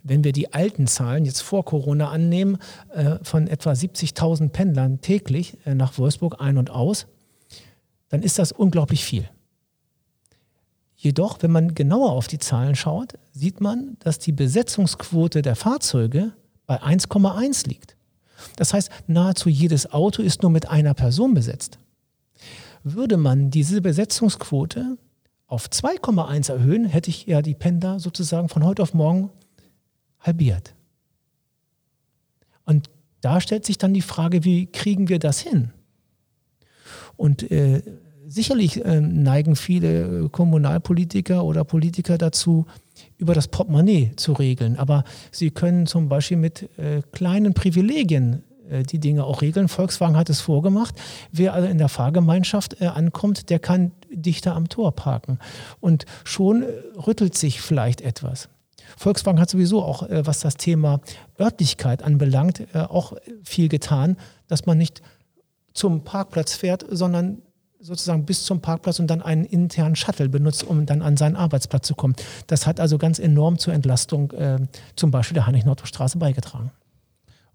wenn 0.02 0.24
wir 0.24 0.32
die 0.32 0.52
alten 0.52 0.86
Zahlen 0.86 1.24
jetzt 1.24 1.40
vor 1.40 1.64
Corona 1.64 2.10
annehmen, 2.10 2.58
äh, 2.94 3.16
von 3.22 3.46
etwa 3.46 3.72
70.000 3.72 4.50
Pendlern 4.50 5.00
täglich 5.00 5.56
äh, 5.64 5.74
nach 5.74 5.96
Wolfsburg 5.96 6.36
ein 6.38 6.58
und 6.58 6.70
aus, 6.70 7.06
dann 8.10 8.22
ist 8.22 8.38
das 8.38 8.52
unglaublich 8.52 9.04
viel. 9.04 9.28
Jedoch, 11.00 11.38
wenn 11.42 11.52
man 11.52 11.74
genauer 11.74 12.10
auf 12.10 12.26
die 12.26 12.40
Zahlen 12.40 12.74
schaut, 12.74 13.14
sieht 13.32 13.60
man, 13.60 13.96
dass 14.00 14.18
die 14.18 14.32
Besetzungsquote 14.32 15.42
der 15.42 15.54
Fahrzeuge 15.54 16.32
bei 16.66 16.82
1,1 16.82 17.68
liegt. 17.68 17.96
Das 18.56 18.74
heißt, 18.74 18.90
nahezu 19.06 19.48
jedes 19.48 19.92
Auto 19.92 20.22
ist 20.22 20.42
nur 20.42 20.50
mit 20.50 20.68
einer 20.68 20.94
Person 20.94 21.34
besetzt. 21.34 21.78
Würde 22.82 23.16
man 23.16 23.50
diese 23.50 23.80
Besetzungsquote 23.80 24.98
auf 25.46 25.68
2,1 25.68 26.50
erhöhen, 26.50 26.84
hätte 26.84 27.10
ich 27.10 27.26
ja 27.26 27.42
die 27.42 27.54
Pendler 27.54 28.00
sozusagen 28.00 28.48
von 28.48 28.64
heute 28.64 28.82
auf 28.82 28.92
morgen 28.92 29.30
halbiert. 30.18 30.74
Und 32.64 32.90
da 33.20 33.40
stellt 33.40 33.64
sich 33.64 33.78
dann 33.78 33.94
die 33.94 34.02
Frage, 34.02 34.42
wie 34.42 34.66
kriegen 34.66 35.08
wir 35.08 35.20
das 35.20 35.38
hin? 35.38 35.70
Und 37.16 37.48
äh, 37.52 37.82
sicherlich 38.28 38.84
äh, 38.84 39.00
neigen 39.00 39.56
viele 39.56 40.24
äh, 40.24 40.28
Kommunalpolitiker 40.28 41.44
oder 41.44 41.64
Politiker 41.64 42.18
dazu, 42.18 42.66
über 43.16 43.34
das 43.34 43.48
Portemonnaie 43.48 44.12
zu 44.16 44.32
regeln. 44.32 44.78
Aber 44.78 45.04
sie 45.32 45.50
können 45.50 45.86
zum 45.86 46.08
Beispiel 46.08 46.36
mit 46.36 46.68
äh, 46.78 47.02
kleinen 47.12 47.54
Privilegien 47.54 48.42
die 48.90 48.98
Dinge 48.98 49.24
auch 49.24 49.40
regeln. 49.40 49.66
Volkswagen 49.66 50.14
hat 50.14 50.28
es 50.28 50.42
vorgemacht. 50.42 50.94
Wer 51.32 51.54
also 51.54 51.66
in 51.66 51.78
der 51.78 51.88
Fahrgemeinschaft 51.88 52.82
ankommt, 52.82 53.48
der 53.48 53.60
kann 53.60 53.92
dichter 54.10 54.54
am 54.54 54.68
Tor 54.68 54.94
parken. 54.94 55.38
Und 55.80 56.04
schon 56.22 56.66
rüttelt 57.06 57.34
sich 57.34 57.62
vielleicht 57.62 58.02
etwas. 58.02 58.50
Volkswagen 58.98 59.40
hat 59.40 59.48
sowieso 59.48 59.82
auch, 59.82 60.06
was 60.10 60.40
das 60.40 60.58
Thema 60.58 61.00
Örtlichkeit 61.40 62.02
anbelangt, 62.02 62.66
auch 62.74 63.14
viel 63.42 63.70
getan, 63.70 64.18
dass 64.48 64.66
man 64.66 64.76
nicht 64.76 65.00
zum 65.72 66.04
Parkplatz 66.04 66.52
fährt, 66.52 66.84
sondern 66.90 67.40
sozusagen 67.80 68.24
bis 68.24 68.44
zum 68.44 68.60
Parkplatz 68.60 68.98
und 68.98 69.08
dann 69.08 69.22
einen 69.22 69.44
internen 69.44 69.96
Shuttle 69.96 70.28
benutzt, 70.28 70.64
um 70.64 70.86
dann 70.86 71.02
an 71.02 71.16
seinen 71.16 71.36
Arbeitsplatz 71.36 71.86
zu 71.86 71.94
kommen. 71.94 72.14
Das 72.46 72.66
hat 72.66 72.80
also 72.80 72.98
ganz 72.98 73.18
enorm 73.18 73.58
zur 73.58 73.74
Entlastung 73.74 74.32
äh, 74.32 74.58
zum 74.96 75.10
Beispiel 75.10 75.34
der 75.34 75.46
Heinrich-Nordhoff-Straße 75.46 76.18
beigetragen. 76.18 76.72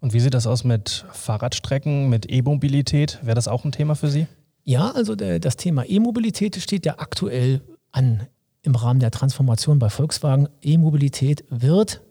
Und 0.00 0.12
wie 0.12 0.20
sieht 0.20 0.34
das 0.34 0.46
aus 0.46 0.64
mit 0.64 1.06
Fahrradstrecken, 1.12 2.08
mit 2.08 2.30
E-Mobilität? 2.30 3.20
Wäre 3.22 3.34
das 3.34 3.48
auch 3.48 3.64
ein 3.64 3.72
Thema 3.72 3.94
für 3.94 4.08
Sie? 4.08 4.26
Ja, 4.62 4.90
also 4.90 5.14
der, 5.14 5.40
das 5.40 5.56
Thema 5.56 5.84
E-Mobilität 5.88 6.56
steht 6.56 6.86
ja 6.86 6.98
aktuell 6.98 7.62
an 7.90 8.26
im 8.62 8.74
Rahmen 8.74 9.00
der 9.00 9.10
Transformation 9.10 9.78
bei 9.78 9.90
Volkswagen. 9.90 10.48
E-Mobilität 10.62 11.44
wird 11.50 12.02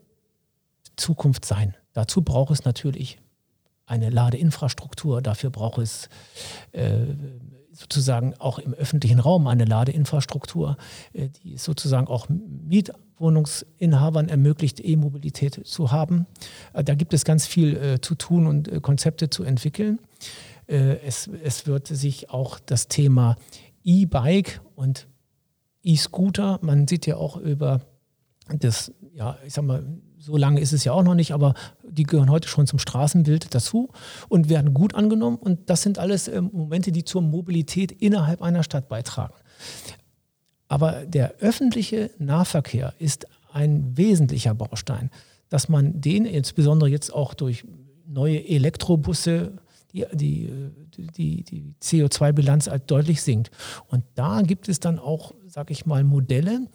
Zukunft 0.96 1.46
sein. 1.46 1.76
Dazu 1.94 2.22
braucht 2.22 2.52
es 2.52 2.64
natürlich 2.64 3.20
eine 3.86 4.10
Ladeinfrastruktur, 4.10 5.22
dafür 5.22 5.50
braucht 5.50 5.80
es 5.80 6.08
äh, 6.72 7.06
sozusagen 7.74 8.36
auch 8.40 8.60
im 8.60 8.74
öffentlichen 8.74 9.20
Raum 9.20 9.48
eine 9.48 9.66
Ladeinfrastruktur, 9.66 10.78
äh, 11.14 11.30
die 11.30 11.56
es 11.56 11.64
sozusagen 11.64 12.08
auch 12.08 12.28
Mietwohnungsinhabern 12.30 14.30
ermöglicht, 14.30 14.80
E-Mobilität 14.84 15.66
zu 15.66 15.92
haben. 15.92 16.28
Äh, 16.74 16.84
da 16.84 16.96
gibt 16.96 17.14
es 17.14 17.26
ganz 17.26 17.48
viel 17.48 17.76
äh, 17.76 18.00
zu 18.00 18.16
tun 18.16 18.48
und 18.48 18.82
Konzepte 18.82 19.30
zu 19.30 19.44
entwickeln. 19.44 20.00
Es, 20.66 21.30
es 21.44 21.68
wird 21.68 21.88
sich 21.88 22.30
auch 22.30 22.58
das 22.58 22.88
Thema 22.88 23.36
E-Bike 23.84 24.62
und 24.76 25.10
E-Scooter, 25.84 26.60
man 26.62 26.88
sieht 26.88 27.06
ja 27.06 27.18
auch 27.18 27.36
über 27.36 27.82
das, 28.48 28.94
ja, 29.14 29.38
ich 29.46 29.54
sag 29.54 29.66
mal, 29.66 29.84
so 30.24 30.38
lange 30.38 30.62
ist 30.62 30.72
es 30.72 30.86
ja 30.86 30.94
auch 30.94 31.04
noch 31.04 31.16
nicht, 31.16 31.34
aber 31.34 31.54
die 31.84 32.04
gehören 32.04 32.32
heute 32.32 32.48
schon 32.48 32.66
zum 32.66 32.80
Straßenbild 32.80 33.54
dazu 33.54 33.90
und 34.30 34.48
werden 34.48 34.74
gut 34.74 34.96
angenommen. 34.96 35.36
Und 35.38 35.70
das 35.70 35.82
sind 35.82 36.00
alles 36.00 36.30
äh, 36.30 36.42
Momente, 36.42 36.92
die 36.94 37.04
zur 37.04 37.22
Mobilität 37.22 37.92
innerhalb 37.92 38.42
einer 38.42 38.64
Stadt 38.64 38.88
beitragen. 38.88 39.34
Aber 40.70 41.06
der 41.06 41.36
öffentliche 41.40 42.10
Nahverkehr 42.20 42.94
ist 43.00 43.28
ein 43.52 43.98
wesentlicher 43.98 44.56
Baustein, 44.56 45.12
dass 45.50 45.68
man 45.68 46.00
den 46.00 46.26
insbesondere 46.26 46.90
jetzt 46.90 47.14
auch 47.14 47.34
durch 47.34 47.66
neue 48.08 48.48
Elektrobusse 48.48 49.52
die, 49.92 50.06
die, 50.12 50.50
die, 50.98 51.44
die 51.44 51.76
CO2-Bilanz 51.82 52.68
halt 52.68 52.90
deutlich 52.90 53.22
sinkt. 53.22 53.52
Und 53.88 54.04
da 54.16 54.42
gibt 54.42 54.68
es 54.68 54.80
dann 54.80 54.98
auch, 54.98 55.34
sag 55.48 55.70
ich 55.70 55.86
mal, 55.86 56.04
Modelle, 56.04 56.68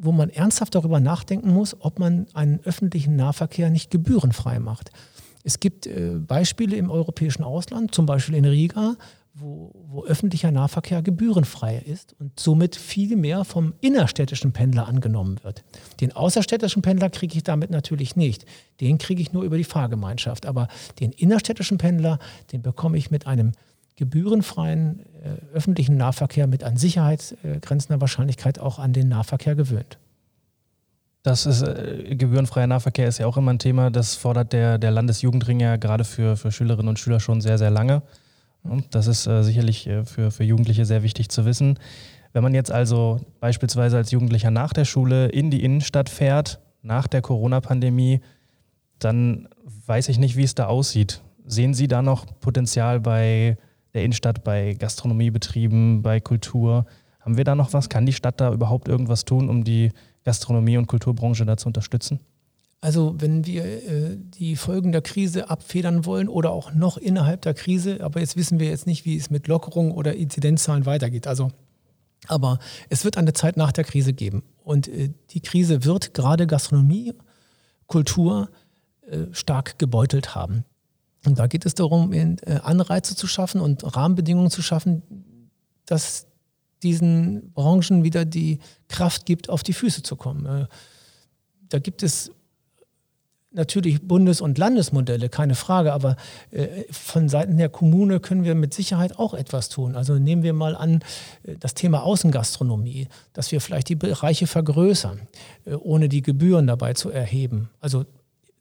wo 0.00 0.12
man 0.12 0.30
ernsthaft 0.30 0.74
darüber 0.74 1.00
nachdenken 1.00 1.52
muss, 1.52 1.76
ob 1.80 1.98
man 1.98 2.26
einen 2.34 2.60
öffentlichen 2.64 3.16
Nahverkehr 3.16 3.70
nicht 3.70 3.90
gebührenfrei 3.90 4.58
macht. 4.58 4.90
Es 5.44 5.60
gibt 5.60 5.86
äh, 5.86 6.18
Beispiele 6.18 6.76
im 6.76 6.90
europäischen 6.90 7.44
Ausland, 7.44 7.94
zum 7.94 8.06
Beispiel 8.06 8.34
in 8.34 8.44
Riga, 8.44 8.96
wo, 9.38 9.70
wo, 9.88 10.04
öffentlicher 10.04 10.50
Nahverkehr 10.50 11.02
gebührenfrei 11.02 11.76
ist 11.78 12.16
und 12.18 12.40
somit 12.40 12.74
viel 12.74 13.16
mehr 13.16 13.44
vom 13.44 13.74
innerstädtischen 13.80 14.52
Pendler 14.52 14.88
angenommen 14.88 15.38
wird. 15.42 15.62
Den 16.00 16.12
außerstädtischen 16.12 16.82
Pendler 16.82 17.10
kriege 17.10 17.36
ich 17.36 17.44
damit 17.44 17.70
natürlich 17.70 18.16
nicht. 18.16 18.46
Den 18.80 18.98
kriege 18.98 19.20
ich 19.20 19.32
nur 19.32 19.42
über 19.42 19.58
die 19.58 19.64
Fahrgemeinschaft. 19.64 20.46
Aber 20.46 20.68
den 21.00 21.12
innerstädtischen 21.12 21.76
Pendler, 21.76 22.18
den 22.52 22.62
bekomme 22.62 22.96
ich 22.96 23.10
mit 23.10 23.26
einem 23.26 23.52
gebührenfreien 23.96 25.00
äh, 25.22 25.54
öffentlichen 25.54 25.96
Nahverkehr 25.96 26.46
mit 26.46 26.62
an 26.62 26.76
Sicherheit 26.76 27.36
äh, 27.42 27.58
grenzender 27.60 28.00
Wahrscheinlichkeit 28.00 28.58
auch 28.58 28.78
an 28.78 28.92
den 28.92 29.08
Nahverkehr 29.08 29.54
gewöhnt. 29.54 29.98
Das 31.22 31.44
ist 31.44 31.62
äh, 31.62 32.14
gebührenfreier 32.14 32.66
Nahverkehr 32.66 33.08
ist 33.08 33.18
ja 33.18 33.26
auch 33.26 33.36
immer 33.36 33.52
ein 33.52 33.58
Thema. 33.58 33.90
Das 33.90 34.14
fordert 34.14 34.52
der, 34.52 34.78
der 34.78 34.92
Landesjugendring 34.92 35.60
ja 35.60 35.76
gerade 35.76 36.04
für, 36.04 36.36
für 36.36 36.52
Schülerinnen 36.52 36.88
und 36.88 36.98
Schüler 36.98 37.20
schon 37.20 37.40
sehr, 37.40 37.58
sehr 37.58 37.70
lange. 37.70 38.02
Und 38.62 38.94
das 38.94 39.06
ist 39.06 39.26
äh, 39.26 39.42
sicherlich 39.42 39.86
äh, 39.86 40.04
für, 40.04 40.30
für 40.30 40.44
Jugendliche 40.44 40.84
sehr 40.84 41.02
wichtig 41.02 41.28
zu 41.30 41.44
wissen. 41.44 41.78
Wenn 42.32 42.42
man 42.42 42.54
jetzt 42.54 42.70
also 42.70 43.20
beispielsweise 43.40 43.96
als 43.96 44.10
Jugendlicher 44.10 44.50
nach 44.50 44.72
der 44.72 44.84
Schule 44.84 45.28
in 45.28 45.50
die 45.50 45.64
Innenstadt 45.64 46.10
fährt, 46.10 46.60
nach 46.82 47.06
der 47.06 47.22
Corona-Pandemie, 47.22 48.20
dann 48.98 49.48
weiß 49.86 50.08
ich 50.08 50.18
nicht, 50.18 50.36
wie 50.36 50.44
es 50.44 50.54
da 50.54 50.66
aussieht. 50.66 51.22
Sehen 51.44 51.74
Sie 51.74 51.88
da 51.88 52.02
noch 52.02 52.26
Potenzial 52.40 53.00
bei 53.00 53.56
der 53.96 54.04
Innenstadt, 54.04 54.44
bei 54.44 54.74
Gastronomiebetrieben, 54.74 56.02
bei 56.02 56.20
Kultur. 56.20 56.86
Haben 57.20 57.36
wir 57.36 57.44
da 57.44 57.54
noch 57.54 57.72
was? 57.72 57.88
Kann 57.88 58.06
die 58.06 58.12
Stadt 58.12 58.40
da 58.40 58.52
überhaupt 58.52 58.86
irgendwas 58.86 59.24
tun, 59.24 59.48
um 59.48 59.64
die 59.64 59.90
Gastronomie- 60.24 60.76
und 60.76 60.86
Kulturbranche 60.86 61.44
da 61.44 61.56
zu 61.56 61.66
unterstützen? 61.66 62.20
Also 62.80 63.16
wenn 63.18 63.46
wir 63.46 63.64
äh, 63.64 64.16
die 64.18 64.54
Folgen 64.54 64.92
der 64.92 65.02
Krise 65.02 65.50
abfedern 65.50 66.04
wollen 66.04 66.28
oder 66.28 66.50
auch 66.50 66.72
noch 66.72 66.98
innerhalb 66.98 67.42
der 67.42 67.54
Krise, 67.54 68.00
aber 68.00 68.20
jetzt 68.20 68.36
wissen 68.36 68.60
wir 68.60 68.68
jetzt 68.68 68.86
nicht, 68.86 69.04
wie 69.04 69.16
es 69.16 69.30
mit 69.30 69.48
Lockerungen 69.48 69.92
oder 69.92 70.14
Inzidenzzahlen 70.14 70.86
weitergeht. 70.86 71.26
Also, 71.26 71.50
aber 72.28 72.58
es 72.90 73.04
wird 73.04 73.16
eine 73.16 73.32
Zeit 73.32 73.56
nach 73.56 73.72
der 73.72 73.84
Krise 73.84 74.12
geben. 74.12 74.42
Und 74.62 74.88
äh, 74.88 75.10
die 75.30 75.40
Krise 75.40 75.84
wird 75.84 76.12
gerade 76.14 76.46
Gastronomie, 76.46 77.14
Kultur 77.86 78.50
äh, 79.10 79.32
stark 79.32 79.78
gebeutelt 79.78 80.34
haben. 80.34 80.64
Und 81.26 81.38
da 81.38 81.46
geht 81.46 81.66
es 81.66 81.74
darum, 81.74 82.12
äh, 82.12 82.36
Anreize 82.62 83.16
zu 83.16 83.26
schaffen 83.26 83.60
und 83.60 83.96
Rahmenbedingungen 83.96 84.50
zu 84.50 84.62
schaffen, 84.62 85.02
dass 85.84 86.26
diesen 86.82 87.52
Branchen 87.52 88.04
wieder 88.04 88.24
die 88.24 88.60
Kraft 88.88 89.26
gibt, 89.26 89.50
auf 89.50 89.62
die 89.62 89.72
Füße 89.72 90.02
zu 90.02 90.16
kommen. 90.16 90.46
Äh, 90.46 90.66
da 91.68 91.78
gibt 91.78 92.02
es 92.02 92.30
natürlich 93.50 94.02
Bundes- 94.02 94.42
und 94.42 94.58
Landesmodelle, 94.58 95.30
keine 95.30 95.54
Frage, 95.54 95.94
aber 95.94 96.16
äh, 96.50 96.84
von 96.90 97.28
Seiten 97.28 97.56
der 97.56 97.70
Kommune 97.70 98.20
können 98.20 98.44
wir 98.44 98.54
mit 98.54 98.74
Sicherheit 98.74 99.18
auch 99.18 99.32
etwas 99.34 99.70
tun. 99.70 99.96
Also 99.96 100.18
nehmen 100.18 100.42
wir 100.42 100.52
mal 100.52 100.76
an 100.76 101.00
das 101.60 101.72
Thema 101.74 102.02
Außengastronomie, 102.02 103.08
dass 103.32 103.50
wir 103.52 103.60
vielleicht 103.60 103.88
die 103.88 103.96
Bereiche 103.96 104.46
vergrößern, 104.46 105.22
ohne 105.80 106.08
die 106.10 106.20
Gebühren 106.22 106.66
dabei 106.66 106.92
zu 106.92 107.08
erheben, 107.10 107.70
also 107.80 108.04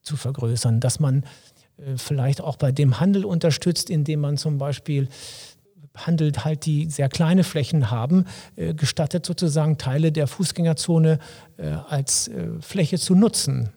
zu 0.01 0.15
vergrößern, 0.15 0.79
dass 0.79 0.99
man 0.99 1.25
vielleicht 1.97 2.41
auch 2.41 2.57
bei 2.57 2.71
dem 2.71 2.99
Handel 2.99 3.25
unterstützt, 3.25 3.89
indem 3.89 4.21
man 4.21 4.37
zum 4.37 4.57
Beispiel 4.57 5.09
handelt 5.95 6.43
halt, 6.43 6.65
die 6.65 6.89
sehr 6.89 7.09
kleine 7.09 7.43
Flächen 7.43 7.89
haben, 7.89 8.25
äh, 8.55 8.73
gestattet 8.73 9.25
sozusagen 9.25 9.77
Teile 9.77 10.11
der 10.11 10.27
Fußgängerzone 10.27 11.19
äh, 11.57 11.67
als 11.87 12.29
Fläche 12.59 12.99
zu 12.99 13.15
nutzen. 13.15 13.69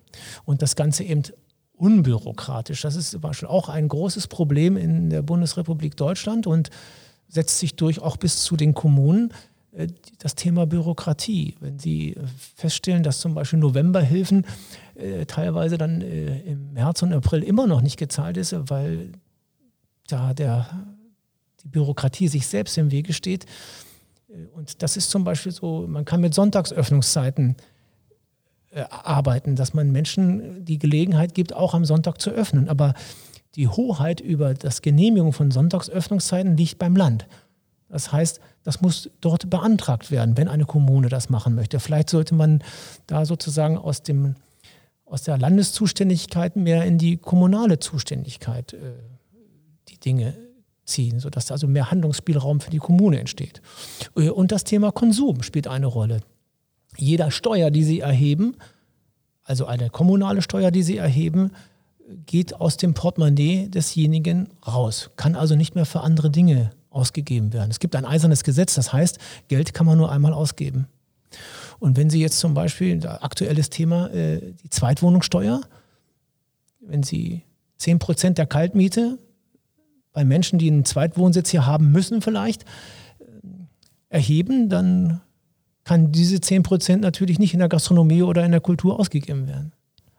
Und 0.44 0.62
das 0.62 0.74
Ganze 0.74 1.04
eben 1.04 1.22
unbürokratisch. 1.78 2.82
Das 2.82 2.96
ist 2.96 3.10
zum 3.12 3.20
Beispiel 3.20 3.48
auch 3.48 3.68
ein 3.68 3.88
großes 3.88 4.26
Problem 4.26 4.76
in 4.76 5.10
der 5.10 5.22
Bundesrepublik 5.22 5.96
Deutschland 5.96 6.46
und 6.46 6.70
setzt 7.28 7.58
sich 7.58 7.76
durch 7.76 8.00
auch 8.00 8.16
bis 8.16 8.42
zu 8.42 8.56
den 8.56 8.74
Kommunen. 8.74 9.32
äh, 9.72 9.86
das 10.18 10.34
Thema 10.34 10.66
Bürokratie. 10.66 11.54
Wenn 11.60 11.78
Sie 11.78 12.16
feststellen, 12.56 13.02
dass 13.02 13.20
zum 13.20 13.34
Beispiel 13.34 13.58
Novemberhilfen 13.60 14.44
äh, 14.98 15.26
teilweise 15.26 15.78
dann 15.78 16.00
äh, 16.00 16.40
im 16.40 16.72
März 16.72 17.02
und 17.02 17.12
April 17.12 17.42
immer 17.42 17.66
noch 17.66 17.80
nicht 17.80 17.96
gezahlt 17.96 18.36
ist, 18.36 18.54
weil 18.68 19.12
da 20.08 20.34
der, 20.34 20.66
die 21.62 21.68
Bürokratie 21.68 22.28
sich 22.28 22.46
selbst 22.46 22.76
im 22.78 22.90
Wege 22.90 23.12
steht. 23.12 23.46
Äh, 24.28 24.46
und 24.54 24.82
das 24.82 24.96
ist 24.96 25.10
zum 25.10 25.24
Beispiel 25.24 25.52
so, 25.52 25.86
man 25.86 26.04
kann 26.04 26.20
mit 26.20 26.34
Sonntagsöffnungszeiten 26.34 27.56
äh, 28.70 28.84
arbeiten, 28.90 29.56
dass 29.56 29.72
man 29.72 29.90
Menschen 29.92 30.64
die 30.64 30.78
Gelegenheit 30.78 31.34
gibt, 31.34 31.54
auch 31.54 31.74
am 31.74 31.84
Sonntag 31.84 32.20
zu 32.20 32.30
öffnen. 32.30 32.68
Aber 32.68 32.94
die 33.54 33.68
Hoheit 33.68 34.20
über 34.20 34.54
das 34.54 34.82
Genehmigung 34.82 35.32
von 35.32 35.50
Sonntagsöffnungszeiten 35.50 36.56
liegt 36.56 36.78
beim 36.78 36.96
Land. 36.96 37.26
Das 37.88 38.12
heißt, 38.12 38.40
das 38.64 38.82
muss 38.82 39.10
dort 39.20 39.48
beantragt 39.48 40.10
werden, 40.10 40.36
wenn 40.36 40.48
eine 40.48 40.66
Kommune 40.66 41.08
das 41.08 41.30
machen 41.30 41.54
möchte. 41.54 41.80
Vielleicht 41.80 42.10
sollte 42.10 42.34
man 42.34 42.62
da 43.06 43.24
sozusagen 43.24 43.78
aus, 43.78 44.02
dem, 44.02 44.34
aus 45.10 45.22
der 45.22 45.38
Landeszuständigkeit 45.38 46.56
mehr 46.56 46.84
in 46.84 46.98
die 46.98 47.16
kommunale 47.16 47.78
Zuständigkeit 47.78 48.74
äh, 48.74 48.78
die 49.88 49.98
Dinge 49.98 50.34
ziehen, 50.84 51.20
sodass 51.20 51.50
also 51.50 51.66
mehr 51.66 51.90
Handlungsspielraum 51.90 52.60
für 52.60 52.70
die 52.70 52.78
Kommune 52.78 53.18
entsteht. 53.18 53.60
Äh, 54.16 54.30
und 54.30 54.52
das 54.52 54.64
Thema 54.64 54.92
Konsum 54.92 55.42
spielt 55.42 55.66
eine 55.68 55.86
Rolle. 55.86 56.20
Jeder 56.96 57.30
Steuer, 57.30 57.70
die 57.70 57.84
Sie 57.84 58.00
erheben, 58.00 58.56
also 59.44 59.66
eine 59.66 59.90
kommunale 59.90 60.42
Steuer, 60.42 60.70
die 60.70 60.82
Sie 60.82 60.96
erheben, 60.96 61.52
geht 62.26 62.54
aus 62.54 62.76
dem 62.76 62.94
Portemonnaie 62.94 63.68
desjenigen 63.68 64.48
raus, 64.66 65.10
kann 65.16 65.34
also 65.34 65.56
nicht 65.56 65.74
mehr 65.74 65.86
für 65.86 66.00
andere 66.00 66.30
Dinge 66.30 66.70
ausgegeben 66.90 67.52
werden. 67.52 67.70
Es 67.70 67.80
gibt 67.80 67.94
ein 67.96 68.06
eisernes 68.06 68.44
Gesetz, 68.44 68.74
das 68.74 68.92
heißt, 68.92 69.18
Geld 69.48 69.74
kann 69.74 69.86
man 69.86 69.98
nur 69.98 70.10
einmal 70.10 70.32
ausgeben. 70.32 70.86
Und 71.78 71.96
wenn 71.96 72.10
Sie 72.10 72.20
jetzt 72.20 72.38
zum 72.38 72.54
Beispiel, 72.54 73.06
aktuelles 73.06 73.70
Thema, 73.70 74.08
äh, 74.10 74.52
die 74.62 74.70
Zweitwohnungssteuer, 74.70 75.60
wenn 76.80 77.02
Sie 77.02 77.42
10 77.76 77.98
Prozent 77.98 78.38
der 78.38 78.46
Kaltmiete 78.46 79.18
bei 80.12 80.24
Menschen, 80.24 80.58
die 80.58 80.70
einen 80.70 80.84
Zweitwohnsitz 80.84 81.50
hier 81.50 81.66
haben 81.66 81.92
müssen, 81.92 82.20
vielleicht 82.20 82.62
äh, 82.62 83.24
erheben, 84.08 84.68
dann 84.68 85.20
kann 85.84 86.12
diese 86.12 86.40
10 86.40 86.64
Prozent 86.64 87.02
natürlich 87.02 87.38
nicht 87.38 87.54
in 87.54 87.60
der 87.60 87.68
Gastronomie 87.68 88.22
oder 88.22 88.44
in 88.44 88.50
der 88.50 88.60
Kultur 88.60 88.98
ausgegeben 88.98 89.46
werden. 89.46 89.72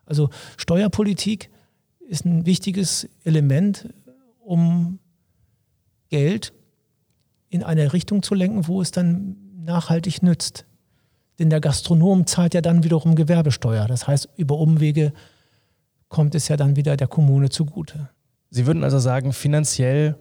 Also 0.05 0.29
Steuerpolitik 0.57 1.51
ist 2.07 2.25
ein 2.25 2.45
wichtiges 2.45 3.07
Element, 3.23 3.89
um 4.39 4.99
Geld 6.09 6.53
in 7.49 7.63
eine 7.63 7.93
Richtung 7.93 8.23
zu 8.23 8.33
lenken, 8.33 8.67
wo 8.67 8.81
es 8.81 8.91
dann 8.91 9.35
nachhaltig 9.63 10.23
nützt. 10.23 10.65
Denn 11.39 11.49
der 11.49 11.61
Gastronom 11.61 12.27
zahlt 12.27 12.53
ja 12.53 12.61
dann 12.61 12.83
wiederum 12.83 13.15
Gewerbesteuer. 13.15 13.87
Das 13.87 14.07
heißt, 14.07 14.29
über 14.35 14.57
Umwege 14.57 15.13
kommt 16.09 16.35
es 16.35 16.47
ja 16.49 16.57
dann 16.57 16.75
wieder 16.75 16.97
der 16.97 17.07
Kommune 17.07 17.49
zugute. 17.49 18.09
Sie 18.49 18.65
würden 18.65 18.83
also 18.83 18.99
sagen, 18.99 19.31
finanziell 19.31 20.15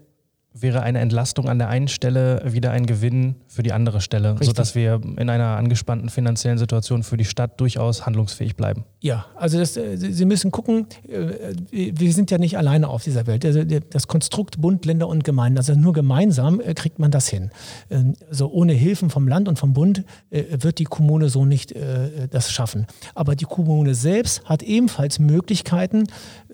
wäre 0.52 0.82
eine 0.82 0.98
Entlastung 1.00 1.48
an 1.48 1.58
der 1.58 1.68
einen 1.68 1.88
Stelle 1.88 2.42
wieder 2.44 2.70
ein 2.70 2.86
Gewinn 2.86 3.36
für 3.46 3.62
die 3.62 3.72
andere 3.72 4.00
Stelle, 4.00 4.32
Richtig. 4.32 4.48
sodass 4.48 4.74
wir 4.74 5.00
in 5.16 5.30
einer 5.30 5.56
angespannten 5.56 6.08
finanziellen 6.08 6.58
Situation 6.58 7.02
für 7.02 7.16
die 7.16 7.24
Stadt 7.24 7.60
durchaus 7.60 8.06
handlungsfähig 8.06 8.56
bleiben. 8.56 8.84
Ja, 9.00 9.26
also 9.36 9.58
das, 9.58 9.76
äh, 9.76 9.96
Sie 9.96 10.24
müssen 10.24 10.50
gucken, 10.50 10.86
äh, 11.08 11.54
wir 11.70 12.12
sind 12.12 12.32
ja 12.32 12.38
nicht 12.38 12.58
alleine 12.58 12.88
auf 12.88 13.04
dieser 13.04 13.28
Welt. 13.28 13.44
Also 13.44 13.62
das 13.62 14.08
Konstrukt 14.08 14.60
Bund, 14.60 14.84
Länder 14.86 15.06
und 15.06 15.22
Gemeinden, 15.22 15.58
also 15.58 15.74
nur 15.74 15.92
gemeinsam 15.92 16.60
äh, 16.60 16.74
kriegt 16.74 16.98
man 16.98 17.12
das 17.12 17.28
hin. 17.28 17.50
Also 18.28 18.50
ohne 18.50 18.72
Hilfen 18.72 19.08
vom 19.10 19.28
Land 19.28 19.48
und 19.48 19.58
vom 19.58 19.72
Bund 19.72 20.04
wird 20.30 20.78
die 20.78 20.84
Kommune 20.84 21.28
so 21.28 21.44
nicht 21.44 21.74
das 22.30 22.50
schaffen. 22.50 22.86
Aber 23.14 23.36
die 23.36 23.44
Kommune 23.44 23.94
selbst 23.94 24.44
hat 24.44 24.62
ebenfalls 24.62 25.18
Möglichkeiten, 25.18 26.04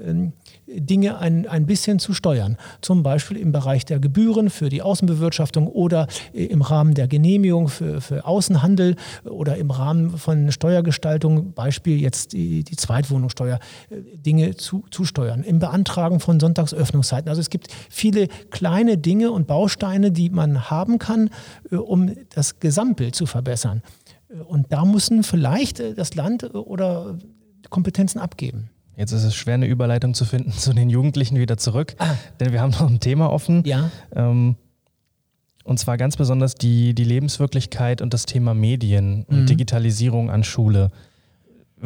ähm, 0.00 0.32
Dinge 0.66 1.18
ein, 1.18 1.46
ein 1.46 1.66
bisschen 1.66 1.98
zu 1.98 2.14
steuern. 2.14 2.56
Zum 2.80 3.02
Beispiel 3.02 3.36
im 3.36 3.52
Bereich 3.52 3.84
der 3.84 3.98
Gebühren 4.00 4.50
für 4.50 4.68
die 4.68 4.82
Außenbewirtschaftung 4.82 5.68
oder 5.68 6.06
äh, 6.32 6.46
im 6.46 6.62
Rahmen 6.62 6.94
der 6.94 7.06
Genehmigung 7.06 7.68
für, 7.68 8.00
für 8.00 8.24
Außenhandel 8.24 8.96
oder 9.24 9.56
im 9.56 9.70
Rahmen 9.70 10.16
von 10.16 10.50
Steuergestaltung, 10.52 11.52
Beispiel 11.52 12.00
jetzt 12.00 12.33
die, 12.34 12.64
die 12.64 12.76
Zweitwohnungssteuer, 12.76 13.58
äh, 13.88 13.96
Dinge 14.16 14.56
zu, 14.56 14.84
zu 14.90 15.04
steuern. 15.04 15.42
Im 15.42 15.58
Beantragen 15.58 16.20
von 16.20 16.38
Sonntagsöffnungszeiten. 16.40 17.28
Also 17.28 17.40
es 17.40 17.48
gibt 17.48 17.68
viele 17.88 18.28
kleine 18.50 18.98
Dinge 18.98 19.30
und 19.30 19.46
Bausteine, 19.46 20.10
die 20.10 20.28
man 20.28 20.70
haben 20.70 20.98
kann, 20.98 21.30
äh, 21.70 21.76
um 21.76 22.14
das 22.34 22.60
Gesamtbild 22.60 23.14
zu 23.14 23.26
verbessern. 23.26 23.82
Und 24.48 24.72
da 24.72 24.84
müssen 24.84 25.22
vielleicht 25.22 25.80
das 25.96 26.14
Land 26.14 26.54
oder 26.54 27.16
Kompetenzen 27.70 28.18
abgeben. 28.18 28.70
Jetzt 28.96 29.12
ist 29.12 29.24
es 29.24 29.34
schwer, 29.34 29.54
eine 29.54 29.66
Überleitung 29.66 30.14
zu 30.14 30.24
finden 30.24 30.52
zu 30.56 30.72
den 30.72 30.90
Jugendlichen 30.90 31.38
wieder 31.38 31.56
zurück, 31.56 31.94
ah. 31.98 32.14
denn 32.40 32.52
wir 32.52 32.60
haben 32.60 32.70
noch 32.70 32.88
ein 32.88 33.00
Thema 33.00 33.30
offen. 33.30 33.62
Ja. 33.64 33.90
Ähm, 34.14 34.56
und 35.64 35.78
zwar 35.78 35.96
ganz 35.96 36.16
besonders 36.16 36.54
die, 36.54 36.94
die 36.94 37.04
Lebenswirklichkeit 37.04 38.02
und 38.02 38.12
das 38.12 38.26
Thema 38.26 38.52
Medien 38.54 39.24
und 39.24 39.42
mhm. 39.42 39.46
Digitalisierung 39.46 40.30
an 40.30 40.44
Schule. 40.44 40.90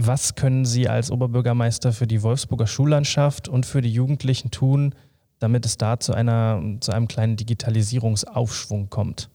Was 0.01 0.37
können 0.37 0.65
Sie 0.65 0.89
als 0.89 1.11
Oberbürgermeister 1.11 1.93
für 1.93 2.07
die 2.07 2.23
Wolfsburger 2.23 2.69
Schullandschaft 2.69 3.49
und 3.49 3.67
für 3.67 3.81
die 3.81 3.93
Jugendlichen 3.93 4.53
tun, 4.53 4.95
damit 5.41 5.67
es 5.67 5.77
da 5.77 5.99
zu, 5.99 6.13
einer, 6.13 6.63
zu 6.79 6.93
einem 6.93 7.09
kleinen 7.09 7.37
Digitalisierungsaufschwung 7.37 8.91
kommt? 8.91 9.29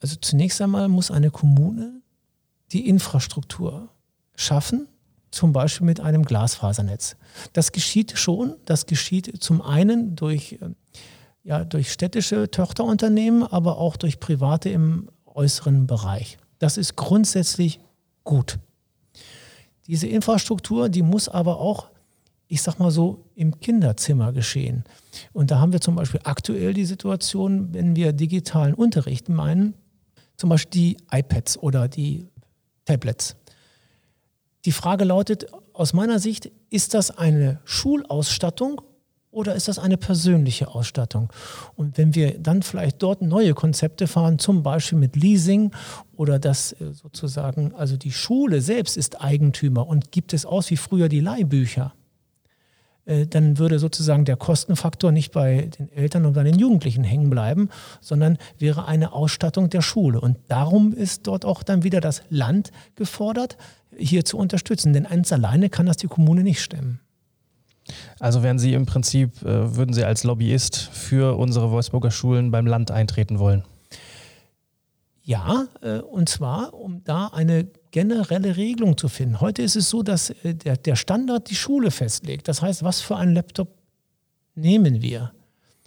Also 0.00 0.16
zunächst 0.16 0.62
einmal 0.62 0.88
muss 0.88 1.10
eine 1.10 1.30
Kommune 1.30 2.00
die 2.72 2.88
Infrastruktur 2.88 3.90
schaffen, 4.34 4.88
zum 5.32 5.52
Beispiel 5.52 5.84
mit 5.84 6.00
einem 6.00 6.24
Glasfasernetz. 6.24 7.16
Das 7.52 7.70
geschieht 7.70 8.16
schon. 8.16 8.56
Das 8.64 8.86
geschieht 8.86 9.42
zum 9.42 9.60
einen 9.60 10.16
durch, 10.16 10.52
äh, 10.62 10.70
ja, 11.44 11.62
durch 11.62 11.92
städtische 11.92 12.50
Tochterunternehmen, 12.50 13.42
aber 13.42 13.76
auch 13.76 13.98
durch 13.98 14.18
private 14.18 14.70
im 14.70 15.10
äußeren 15.26 15.86
Bereich. 15.86 16.38
Das 16.58 16.78
ist 16.78 16.96
grundsätzlich 16.96 17.80
gut. 18.24 18.58
Diese 19.90 20.06
Infrastruktur, 20.06 20.88
die 20.88 21.02
muss 21.02 21.28
aber 21.28 21.58
auch, 21.58 21.90
ich 22.46 22.62
sag 22.62 22.78
mal 22.78 22.92
so, 22.92 23.24
im 23.34 23.58
Kinderzimmer 23.58 24.32
geschehen. 24.32 24.84
Und 25.32 25.50
da 25.50 25.58
haben 25.58 25.72
wir 25.72 25.80
zum 25.80 25.96
Beispiel 25.96 26.20
aktuell 26.22 26.74
die 26.74 26.84
Situation, 26.84 27.74
wenn 27.74 27.96
wir 27.96 28.12
digitalen 28.12 28.74
Unterricht 28.74 29.28
meinen, 29.28 29.74
zum 30.36 30.48
Beispiel 30.48 30.80
die 30.80 30.96
iPads 31.10 31.58
oder 31.58 31.88
die 31.88 32.28
Tablets. 32.84 33.34
Die 34.64 34.70
Frage 34.70 35.02
lautet 35.02 35.46
aus 35.72 35.92
meiner 35.92 36.20
Sicht, 36.20 36.52
ist 36.70 36.94
das 36.94 37.10
eine 37.10 37.58
Schulausstattung 37.64 38.80
oder 39.30 39.54
ist 39.54 39.68
das 39.68 39.78
eine 39.78 39.96
persönliche 39.96 40.68
Ausstattung? 40.68 41.32
Und 41.76 41.98
wenn 41.98 42.14
wir 42.14 42.38
dann 42.38 42.62
vielleicht 42.62 43.02
dort 43.02 43.22
neue 43.22 43.54
Konzepte 43.54 44.06
fahren, 44.06 44.38
zum 44.38 44.62
Beispiel 44.62 44.98
mit 44.98 45.14
Leasing 45.14 45.70
oder 46.16 46.38
das 46.38 46.72
äh, 46.72 46.92
sozusagen, 46.92 47.74
also 47.74 47.96
die 47.96 48.12
Schule 48.12 48.60
selbst 48.60 48.96
ist 48.96 49.20
Eigentümer 49.20 49.86
und 49.86 50.10
gibt 50.10 50.32
es 50.32 50.44
aus 50.44 50.70
wie 50.70 50.76
früher 50.76 51.08
die 51.08 51.20
Leihbücher, 51.20 51.94
äh, 53.04 53.26
dann 53.26 53.58
würde 53.58 53.78
sozusagen 53.78 54.24
der 54.24 54.36
Kostenfaktor 54.36 55.12
nicht 55.12 55.32
bei 55.32 55.70
den 55.78 55.92
Eltern 55.92 56.26
und 56.26 56.32
bei 56.32 56.42
den 56.42 56.58
Jugendlichen 56.58 57.04
hängen 57.04 57.30
bleiben, 57.30 57.68
sondern 58.00 58.38
wäre 58.58 58.86
eine 58.86 59.12
Ausstattung 59.12 59.70
der 59.70 59.82
Schule. 59.82 60.20
Und 60.20 60.38
darum 60.48 60.92
ist 60.92 61.26
dort 61.26 61.44
auch 61.44 61.62
dann 61.62 61.84
wieder 61.84 62.00
das 62.00 62.22
Land 62.30 62.72
gefordert, 62.96 63.56
hier 63.96 64.24
zu 64.24 64.38
unterstützen. 64.38 64.92
Denn 64.92 65.06
eins 65.06 65.32
alleine 65.32 65.70
kann 65.70 65.86
das 65.86 65.98
die 65.98 66.08
Kommune 66.08 66.42
nicht 66.42 66.60
stemmen. 66.60 67.00
Also 68.18 68.42
werden 68.42 68.58
Sie 68.58 68.74
im 68.74 68.86
Prinzip, 68.86 69.42
äh, 69.42 69.76
würden 69.76 69.92
Sie 69.92 70.04
als 70.04 70.24
Lobbyist 70.24 70.76
für 70.76 71.36
unsere 71.38 71.70
Wolfsburger 71.70 72.10
Schulen 72.10 72.50
beim 72.50 72.66
Land 72.66 72.90
eintreten 72.90 73.38
wollen? 73.38 73.64
Ja, 75.22 75.66
äh, 75.82 75.98
und 75.98 76.28
zwar, 76.28 76.74
um 76.74 77.04
da 77.04 77.28
eine 77.28 77.68
generelle 77.90 78.56
Regelung 78.56 78.96
zu 78.96 79.08
finden. 79.08 79.40
Heute 79.40 79.62
ist 79.62 79.76
es 79.76 79.90
so, 79.90 80.02
dass 80.02 80.30
äh, 80.30 80.54
der 80.54 80.96
Standard 80.96 81.50
die 81.50 81.54
Schule 81.54 81.90
festlegt. 81.90 82.48
Das 82.48 82.62
heißt, 82.62 82.82
was 82.82 83.00
für 83.00 83.16
einen 83.16 83.34
Laptop 83.34 83.68
nehmen 84.54 85.02
wir? 85.02 85.32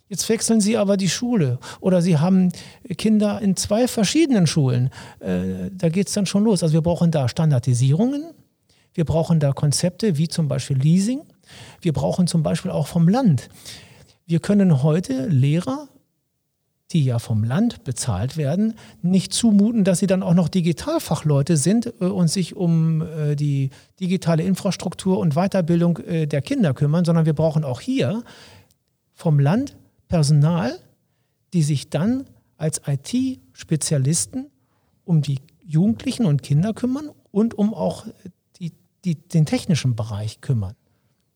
Jetzt 0.10 0.30
wechseln 0.30 0.62
Sie 0.62 0.78
aber 0.78 0.96
die 0.96 1.10
Schule 1.10 1.60
oder 1.80 2.02
Sie 2.02 2.18
haben 2.18 2.52
Kinder 2.98 3.42
in 3.42 3.56
zwei 3.56 3.88
verschiedenen 3.88 4.46
Schulen. 4.48 4.92
Äh, 5.20 5.72
da 5.72 5.90
geht 5.90 6.08
es 6.08 6.14
dann 6.14 6.26
schon 6.26 6.44
los. 6.44 6.62
Also 6.62 6.74
wir 6.74 6.82
brauchen 6.82 7.10
da 7.10 7.28
Standardisierungen, 7.28 8.32
wir 8.94 9.06
brauchen 9.06 9.40
da 9.40 9.54
Konzepte 9.54 10.18
wie 10.18 10.28
zum 10.28 10.48
Beispiel 10.48 10.78
Leasing, 10.78 11.22
wir 11.82 11.94
brauchen 11.94 12.28
zum 12.28 12.44
Beispiel 12.44 12.72
auch 12.72 12.88
vom 12.88 13.08
Land. 13.08 13.50
Wir 14.26 14.40
können 14.40 14.84
heute 14.84 15.28
Lehrer, 15.28 15.88
die 16.92 17.04
ja 17.04 17.20
vom 17.20 17.44
Land 17.44 17.84
bezahlt 17.84 18.38
werden, 18.38 18.76
nicht 19.02 19.34
zumuten, 19.34 19.84
dass 19.84 20.00
sie 20.00 20.08
dann 20.08 20.24
auch 20.24 20.34
noch 20.34 20.48
Digitalfachleute 20.48 21.58
sind 21.58 21.94
äh, 22.00 22.06
und 22.06 22.28
sich 22.30 22.56
um 22.56 23.02
äh, 23.02 23.36
die 23.36 23.72
digitale 24.00 24.44
Infrastruktur 24.44 25.20
und 25.20 25.34
Weiterbildung 25.34 26.00
der 26.06 26.42
Kinder 26.42 26.74
kümmern, 26.74 27.06
sondern 27.06 27.26
wir 27.26 27.34
brauchen 27.34 27.64
auch 27.64 27.82
hier 27.82 28.24
vom 29.14 29.40
Land 29.40 29.76
Personal, 30.08 30.78
die 31.54 31.64
sich 31.64 31.90
dann 31.90 32.26
als 32.58 32.82
IT-Spezialisten 32.86 34.48
um 35.06 35.22
die 35.22 35.40
Jugendlichen 35.66 36.26
und 36.26 36.44
Kinder 36.44 36.74
kümmern 36.74 37.10
und 37.32 37.58
um 37.58 37.74
auch 37.74 38.06
die, 38.58 38.74
die, 39.06 39.16
den 39.16 39.46
technischen 39.46 39.96
Bereich 39.96 40.42
kümmern. 40.42 40.76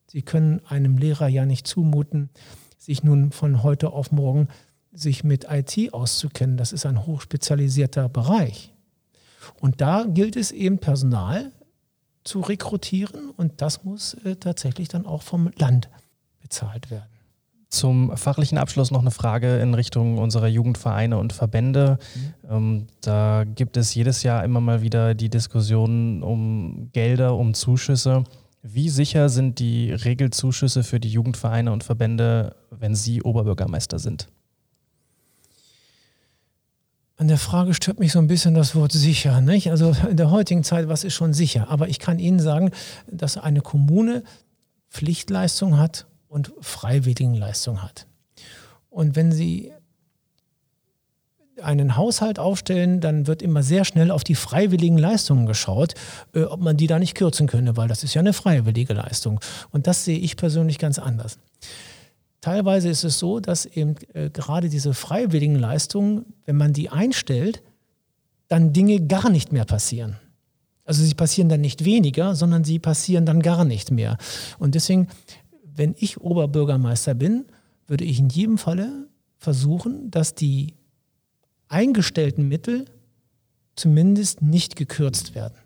Sie 0.09 0.21
können 0.21 0.61
einem 0.65 0.97
Lehrer 0.97 1.27
ja 1.27 1.45
nicht 1.45 1.67
zumuten, 1.67 2.29
sich 2.77 3.03
nun 3.03 3.31
von 3.31 3.63
heute 3.63 3.91
auf 3.91 4.11
morgen 4.11 4.47
sich 4.91 5.23
mit 5.23 5.47
IT 5.49 5.93
auszukennen. 5.93 6.57
Das 6.57 6.71
ist 6.71 6.85
ein 6.85 7.05
hochspezialisierter 7.05 8.09
Bereich. 8.09 8.73
Und 9.59 9.81
da 9.81 10.05
gilt 10.07 10.35
es 10.35 10.51
eben 10.51 10.79
Personal 10.79 11.51
zu 12.23 12.41
rekrutieren 12.41 13.29
und 13.31 13.61
das 13.61 13.83
muss 13.83 14.15
äh, 14.25 14.35
tatsächlich 14.35 14.89
dann 14.89 15.05
auch 15.05 15.21
vom 15.21 15.51
Land 15.57 15.89
bezahlt 16.41 16.91
werden. 16.91 17.09
Zum 17.69 18.15
fachlichen 18.15 18.57
Abschluss 18.57 18.91
noch 18.91 19.01
eine 19.01 19.11
Frage 19.11 19.57
in 19.57 19.73
Richtung 19.73 20.17
unserer 20.17 20.47
Jugendvereine 20.47 21.17
und 21.17 21.33
Verbände. 21.33 21.99
Mhm. 22.15 22.49
Ähm, 22.49 22.87
da 23.01 23.43
gibt 23.43 23.75
es 23.77 23.93
jedes 23.93 24.23
Jahr 24.23 24.43
immer 24.43 24.61
mal 24.61 24.81
wieder 24.81 25.15
die 25.15 25.29
Diskussion 25.29 26.23
um 26.23 26.89
Gelder, 26.93 27.35
um 27.35 27.53
Zuschüsse. 27.53 28.23
Wie 28.61 28.89
sicher 28.89 29.29
sind 29.29 29.59
die 29.59 29.91
Regelzuschüsse 29.91 30.83
für 30.83 30.99
die 30.99 31.09
Jugendvereine 31.09 31.71
und 31.71 31.83
Verbände, 31.83 32.55
wenn 32.69 32.95
Sie 32.95 33.21
Oberbürgermeister 33.21 33.99
sind? 33.99 34.27
An 37.17 37.27
der 37.27 37.37
Frage 37.37 37.73
stört 37.73 37.99
mich 37.99 38.11
so 38.11 38.19
ein 38.19 38.27
bisschen 38.27 38.53
das 38.53 38.75
Wort 38.75 38.91
sicher. 38.91 39.41
Nicht? 39.41 39.71
Also 39.71 39.95
in 40.09 40.17
der 40.17 40.29
heutigen 40.29 40.63
Zeit, 40.63 40.87
was 40.87 41.03
ist 41.03 41.15
schon 41.15 41.33
sicher? 41.33 41.69
Aber 41.69 41.87
ich 41.87 41.97
kann 41.97 42.19
Ihnen 42.19 42.39
sagen, 42.39 42.71
dass 43.11 43.37
eine 43.37 43.61
Kommune 43.61 44.23
Pflichtleistung 44.89 45.77
hat 45.77 46.05
und 46.27 46.53
Freiwilligenleistung 46.61 47.81
hat. 47.81 48.05
Und 48.89 49.15
wenn 49.15 49.31
Sie 49.31 49.71
einen 51.61 51.95
Haushalt 51.95 52.39
aufstellen, 52.39 52.99
dann 52.99 53.27
wird 53.27 53.41
immer 53.41 53.63
sehr 53.63 53.85
schnell 53.85 54.11
auf 54.11 54.23
die 54.23 54.35
freiwilligen 54.35 54.97
Leistungen 54.97 55.45
geschaut, 55.45 55.93
äh, 56.33 56.43
ob 56.43 56.61
man 56.61 56.77
die 56.77 56.87
da 56.87 56.99
nicht 56.99 57.15
kürzen 57.15 57.47
könne, 57.47 57.77
weil 57.77 57.87
das 57.87 58.03
ist 58.03 58.13
ja 58.13 58.21
eine 58.21 58.33
freiwillige 58.33 58.93
Leistung. 58.93 59.39
Und 59.71 59.87
das 59.87 60.05
sehe 60.05 60.19
ich 60.19 60.37
persönlich 60.37 60.79
ganz 60.79 60.99
anders. 60.99 61.39
Teilweise 62.41 62.89
ist 62.89 63.03
es 63.03 63.19
so, 63.19 63.39
dass 63.39 63.65
eben 63.65 63.95
äh, 64.13 64.29
gerade 64.29 64.69
diese 64.69 64.93
freiwilligen 64.93 65.55
Leistungen, 65.55 66.25
wenn 66.45 66.55
man 66.55 66.73
die 66.73 66.89
einstellt, 66.89 67.63
dann 68.47 68.73
Dinge 68.73 69.05
gar 69.05 69.29
nicht 69.29 69.51
mehr 69.51 69.65
passieren. 69.65 70.17
Also 70.85 71.03
sie 71.03 71.15
passieren 71.15 71.49
dann 71.49 71.61
nicht 71.61 71.83
weniger, 71.83 72.35
sondern 72.35 72.63
sie 72.63 72.79
passieren 72.79 73.25
dann 73.25 73.41
gar 73.41 73.65
nicht 73.65 73.91
mehr. 73.91 74.17
Und 74.57 74.75
deswegen, 74.75 75.09
wenn 75.65 75.95
ich 75.97 76.21
Oberbürgermeister 76.21 77.13
bin, 77.13 77.45
würde 77.87 78.05
ich 78.05 78.19
in 78.19 78.29
jedem 78.29 78.57
Falle 78.57 79.07
versuchen, 79.37 80.09
dass 80.11 80.33
die 80.33 80.76
eingestellten 81.69 82.47
Mittel 82.47 82.86
zumindest 83.75 84.41
nicht 84.41 84.75
gekürzt 84.75 85.36
werden. 85.36 85.58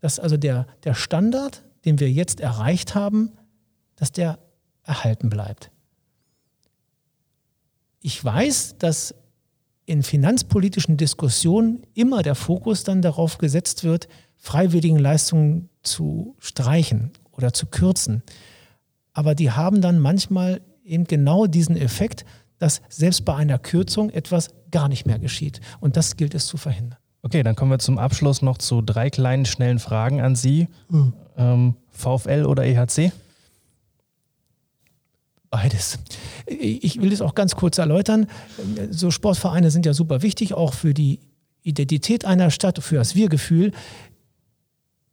Dass 0.00 0.18
also 0.18 0.36
der, 0.36 0.66
der 0.84 0.94
Standard, 0.94 1.62
den 1.84 2.00
wir 2.00 2.10
jetzt 2.10 2.40
erreicht 2.40 2.94
haben, 2.94 3.32
dass 3.96 4.12
der 4.12 4.38
erhalten 4.82 5.30
bleibt. 5.30 5.70
Ich 8.00 8.22
weiß, 8.22 8.76
dass 8.78 9.14
in 9.86 10.02
finanzpolitischen 10.02 10.96
Diskussionen 10.96 11.82
immer 11.94 12.22
der 12.22 12.34
Fokus 12.34 12.84
dann 12.84 13.02
darauf 13.02 13.38
gesetzt 13.38 13.84
wird, 13.84 14.08
freiwilligen 14.36 14.98
Leistungen 14.98 15.68
zu 15.82 16.34
streichen 16.38 17.12
oder 17.30 17.52
zu 17.52 17.66
kürzen. 17.66 18.22
Aber 19.12 19.34
die 19.34 19.50
haben 19.50 19.80
dann 19.80 19.98
manchmal 19.98 20.60
eben 20.84 21.04
genau 21.04 21.46
diesen 21.46 21.76
Effekt, 21.76 22.24
dass 22.62 22.80
selbst 22.88 23.24
bei 23.24 23.34
einer 23.34 23.58
Kürzung 23.58 24.08
etwas 24.10 24.50
gar 24.70 24.88
nicht 24.88 25.04
mehr 25.04 25.18
geschieht. 25.18 25.60
Und 25.80 25.96
das 25.96 26.16
gilt 26.16 26.32
es 26.32 26.46
zu 26.46 26.56
verhindern. 26.56 26.96
Okay, 27.22 27.42
dann 27.42 27.56
kommen 27.56 27.72
wir 27.72 27.80
zum 27.80 27.98
Abschluss 27.98 28.40
noch 28.40 28.56
zu 28.56 28.82
drei 28.82 29.10
kleinen, 29.10 29.46
schnellen 29.46 29.80
Fragen 29.80 30.20
an 30.20 30.36
Sie. 30.36 30.68
Mhm. 30.88 31.12
Ähm, 31.36 31.74
VfL 31.90 32.46
oder 32.46 32.64
EHC? 32.64 33.10
Beides. 35.50 35.98
Ich 36.46 37.02
will 37.02 37.12
es 37.12 37.20
auch 37.20 37.34
ganz 37.34 37.56
kurz 37.56 37.78
erläutern. 37.78 38.28
So 38.90 39.10
Sportvereine 39.10 39.72
sind 39.72 39.84
ja 39.84 39.92
super 39.92 40.22
wichtig, 40.22 40.54
auch 40.54 40.72
für 40.72 40.94
die 40.94 41.18
Identität 41.64 42.24
einer 42.24 42.50
Stadt, 42.50 42.78
für 42.78 42.94
das 42.94 43.16
Wir-Gefühl. 43.16 43.72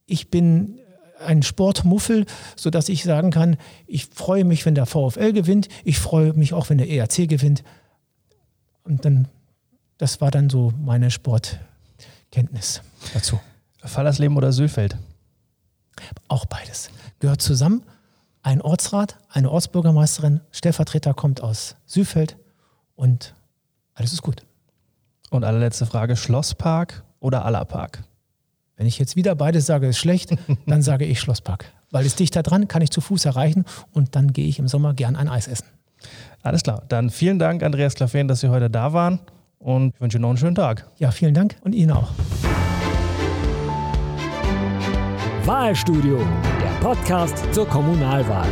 Ich 0.05 0.29
bin 0.29 0.78
ein 1.19 1.43
Sportmuffel, 1.43 2.25
sodass 2.55 2.89
ich 2.89 3.03
sagen 3.03 3.31
kann, 3.31 3.57
ich 3.87 4.07
freue 4.07 4.43
mich, 4.43 4.65
wenn 4.65 4.75
der 4.75 4.85
VfL 4.85 5.33
gewinnt, 5.33 5.67
ich 5.83 5.99
freue 5.99 6.33
mich 6.33 6.53
auch, 6.53 6.69
wenn 6.69 6.77
der 6.77 6.89
ERC 6.89 7.27
gewinnt. 7.27 7.63
Und 8.83 9.05
dann, 9.05 9.27
das 9.97 10.21
war 10.21 10.31
dann 10.31 10.49
so 10.49 10.73
meine 10.81 11.11
Sportkenntnis 11.11 12.81
dazu. 13.13 13.39
Fallersleben 13.83 14.35
oder 14.37 14.51
Sülfeld? 14.51 14.97
Auch 16.27 16.45
beides. 16.45 16.89
Gehört 17.19 17.41
zusammen 17.41 17.83
ein 18.41 18.61
Ortsrat, 18.61 19.17
eine 19.29 19.51
Ortsbürgermeisterin, 19.51 20.41
Stellvertreter 20.51 21.13
kommt 21.13 21.41
aus 21.41 21.75
Südfeld 21.85 22.37
und 22.95 23.35
alles 23.93 24.13
ist 24.13 24.21
gut. 24.21 24.43
Und 25.29 25.43
allerletzte 25.43 25.85
Frage, 25.85 26.15
Schlosspark 26.15 27.03
oder 27.19 27.45
Allerpark? 27.45 28.03
Wenn 28.79 28.87
ich 28.87 28.97
jetzt 28.97 29.17
wieder 29.17 29.35
beides 29.35 29.65
sage, 29.65 29.87
ist 29.87 29.97
schlecht, 29.97 30.33
dann 30.65 30.81
sage 30.81 31.03
ich 31.03 31.19
Schlosspark. 31.19 31.65
Weil 31.91 32.05
es 32.05 32.15
dichter 32.15 32.43
dran, 32.43 32.69
kann 32.69 32.81
ich 32.81 32.91
zu 32.91 33.01
Fuß 33.01 33.25
erreichen 33.25 33.65
und 33.91 34.15
dann 34.15 34.31
gehe 34.31 34.47
ich 34.47 34.57
im 34.57 34.69
Sommer 34.69 34.93
gern 34.93 35.17
ein 35.17 35.27
Eis 35.27 35.49
essen. 35.49 35.65
Alles 36.43 36.63
klar. 36.63 36.83
Dann 36.87 37.09
vielen 37.09 37.39
Dank, 37.39 37.61
Andreas 37.61 37.95
Klaffen, 37.95 38.29
dass 38.29 38.39
Sie 38.39 38.47
heute 38.47 38.69
da 38.69 38.93
waren 38.93 39.19
und 39.59 39.93
ich 39.95 40.01
wünsche 40.01 40.17
Ihnen 40.17 40.21
noch 40.21 40.29
einen 40.29 40.37
schönen 40.37 40.55
Tag. 40.55 40.89
Ja, 40.97 41.11
vielen 41.11 41.33
Dank 41.33 41.57
und 41.61 41.75
Ihnen 41.75 41.91
auch. 41.91 42.07
Wahlstudio, 45.43 46.19
der 46.61 46.79
Podcast 46.79 47.53
zur 47.53 47.67
Kommunalwahl. 47.67 48.47